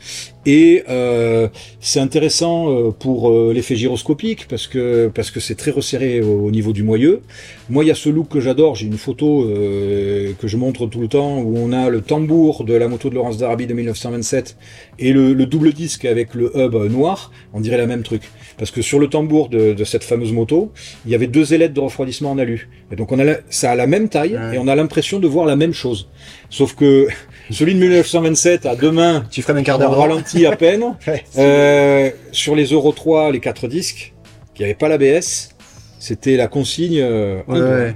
[0.46, 1.48] et euh,
[1.80, 6.50] c'est intéressant euh, pour euh, l'effet gyroscopique parce que parce que c'est très resserré au,
[6.50, 7.22] niveau du moyeu.
[7.68, 8.74] Moi, il y a ce look que j'adore.
[8.74, 12.72] J'ai une photo que je montre tout le temps où on a le tambour de
[12.72, 14.56] la moto de Laurence d'Arabie de 1927
[14.98, 17.30] et le, double disque avec le hub noir.
[17.52, 18.22] On dirait la même truc
[18.56, 20.72] parce que sur le tambour de, de cette fameuse moto,
[21.04, 22.70] il y avait deux ailettes de refroidissement en alu.
[22.90, 25.44] Et donc on a ça a la même taille et on a l'impression de voir
[25.44, 26.08] la même chose.
[26.50, 27.08] Sauf que
[27.50, 30.96] celui de 1927 à demain, tu ferais un quart d'heure ralenti à peine.
[31.38, 34.14] euh, sur les Euro 3, les quatre disques,
[34.54, 35.54] qui n'avaient pas l'ABS,
[35.98, 37.00] c'était la consigne.
[37.00, 37.94] Euh, ouais,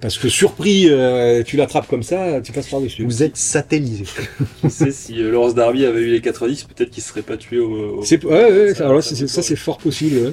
[0.00, 3.04] Parce que surpris, euh, tu l'attrapes comme ça, tu passes par dessus.
[3.04, 4.04] Vous êtes satellisé.
[4.64, 7.36] Je sais si euh, Laurence Darby avait eu les 4 disques, peut-être qu'il serait pas
[7.36, 7.98] tué au.
[7.98, 8.02] au...
[8.04, 10.32] C'est, ouais, ouais, ça, alors ça, c'est fort possible.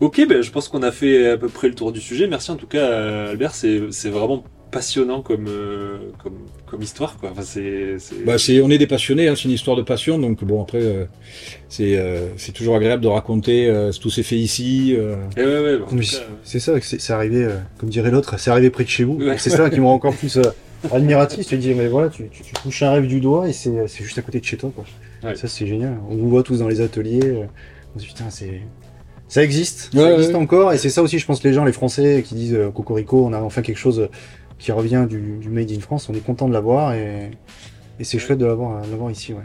[0.00, 2.26] Ok, ben, je pense qu'on a fait à peu près le tour du sujet.
[2.26, 3.54] Merci en tout cas, Albert.
[3.54, 7.30] C'est vraiment passionnant comme, euh, comme, comme histoire quoi.
[7.32, 10.44] Enfin, c'est, Bah, c'est, on est des passionnés, hein, c'est une histoire de passion, donc
[10.44, 11.04] bon après euh,
[11.68, 14.96] c'est, euh, c'est toujours agréable de raconter euh, tout s'est fait ici.
[15.36, 16.02] Eh ouais, ouais,
[16.44, 17.48] c'est ça, c'est, c'est arrivé,
[17.78, 19.20] comme dirait l'autre, c'est arrivé près de chez vous.
[19.36, 20.38] C'est ça qui me rend encore plus
[20.92, 21.46] admiratif.
[21.46, 23.88] Tu te dis mais voilà, tu, tu, tu, touches un rêve du doigt et c'est,
[23.88, 24.84] c'est juste à côté de chez toi quoi.
[25.34, 25.98] Ça c'est génial.
[26.08, 27.44] On vous voit tous dans les ateliers.
[27.94, 28.60] On se dit putain c'est
[29.28, 32.24] ça existe, ça existe encore, et c'est ça aussi, je pense, les gens, les Français,
[32.26, 34.08] qui disent Cocorico, on a enfin quelque chose
[34.60, 36.08] qui revient du, du, Made in France.
[36.08, 37.30] On est content de l'avoir et,
[37.98, 39.32] et c'est chouette de l'avoir, ici.
[39.32, 39.40] Ouais.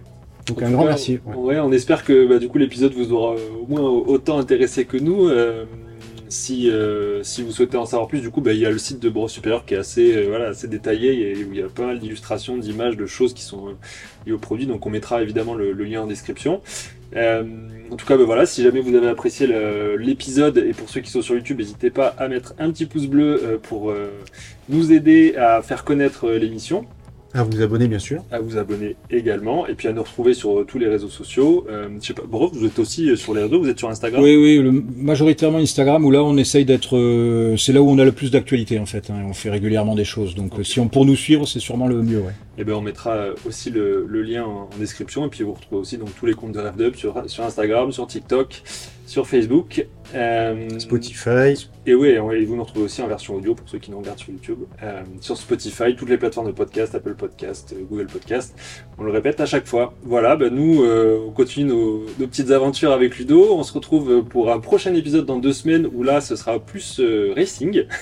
[0.45, 1.19] Donc un grand merci.
[1.25, 1.59] Ouais.
[1.59, 5.27] on espère que bah, du coup l'épisode vous aura au moins autant intéressé que nous.
[5.27, 5.65] Euh,
[6.29, 8.77] si, euh, si vous souhaitez en savoir plus, du coup, bah, il y a le
[8.77, 11.67] site de Bros Supérieur qui est assez, euh, assez détaillé et où il y a
[11.67, 13.75] pas mal d'illustrations, d'images, de choses qui sont
[14.25, 14.65] liées au produit.
[14.65, 16.61] Donc on mettra évidemment le, lien en description.
[17.15, 19.47] en tout cas, bah, voilà, si jamais vous avez apprécié
[19.97, 23.07] l'épisode et pour ceux qui sont sur YouTube, n'hésitez pas à mettre un petit pouce
[23.07, 23.93] bleu pour
[24.69, 26.85] nous aider à faire connaître euh, l'émission.
[27.35, 28.23] À vous abonner, bien sûr.
[28.31, 29.67] À vous abonner également.
[29.67, 31.67] Et puis à nous retrouver sur euh, tous les réseaux sociaux.
[31.69, 33.89] Euh, je sais pas, Bro, vous êtes aussi euh, sur les réseaux, vous êtes sur
[33.89, 34.23] Instagram?
[34.23, 36.95] Oui, oui, le, majoritairement Instagram, où là on essaye d'être.
[37.57, 39.09] c'est là où on a le plus d'actualité en fait.
[39.09, 40.33] Hein, on fait régulièrement des choses.
[40.33, 42.31] Donc si on pour nous suivre, c'est sûrement le mieux, ouais.
[42.57, 45.25] Et eh ben on mettra aussi le, le lien en, description.
[45.25, 48.07] Et puis vous retrouvez aussi donc, tous les comptes de RevDub sur, sur Instagram, sur
[48.07, 48.63] TikTok,
[49.05, 49.85] sur Facebook.
[50.77, 51.67] Spotify.
[51.85, 54.19] Et oui, et vous nous retrouvez aussi en version audio pour ceux qui nous regardent
[54.19, 54.59] sur YouTube.
[55.21, 58.55] sur Spotify, toutes les plateformes de podcast, Apple Podcast, Google podcast.
[58.97, 59.93] On le répète à chaque fois.
[60.03, 63.53] Voilà, bah nous, euh, on continue nos, petites aventures avec Ludo.
[63.53, 66.99] On se retrouve pour un prochain épisode dans deux semaines où là, ce sera plus
[66.99, 67.83] euh, racing.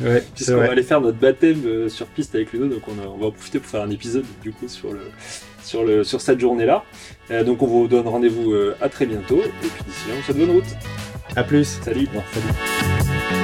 [0.00, 2.66] Ouais, Puisqu'on va aller faire notre baptême euh, sur piste avec Ludo.
[2.68, 5.00] Donc on, on, va en profiter pour faire un épisode du coup sur, le,
[5.68, 6.84] sur, le, sur cette journée-là.
[7.44, 9.40] donc on vous donne rendez-vous à très bientôt.
[9.40, 10.76] Et puis d'ici là, on se souhaite bonne route.
[11.36, 11.78] A plus.
[11.82, 12.08] Salut.
[12.32, 13.37] salut.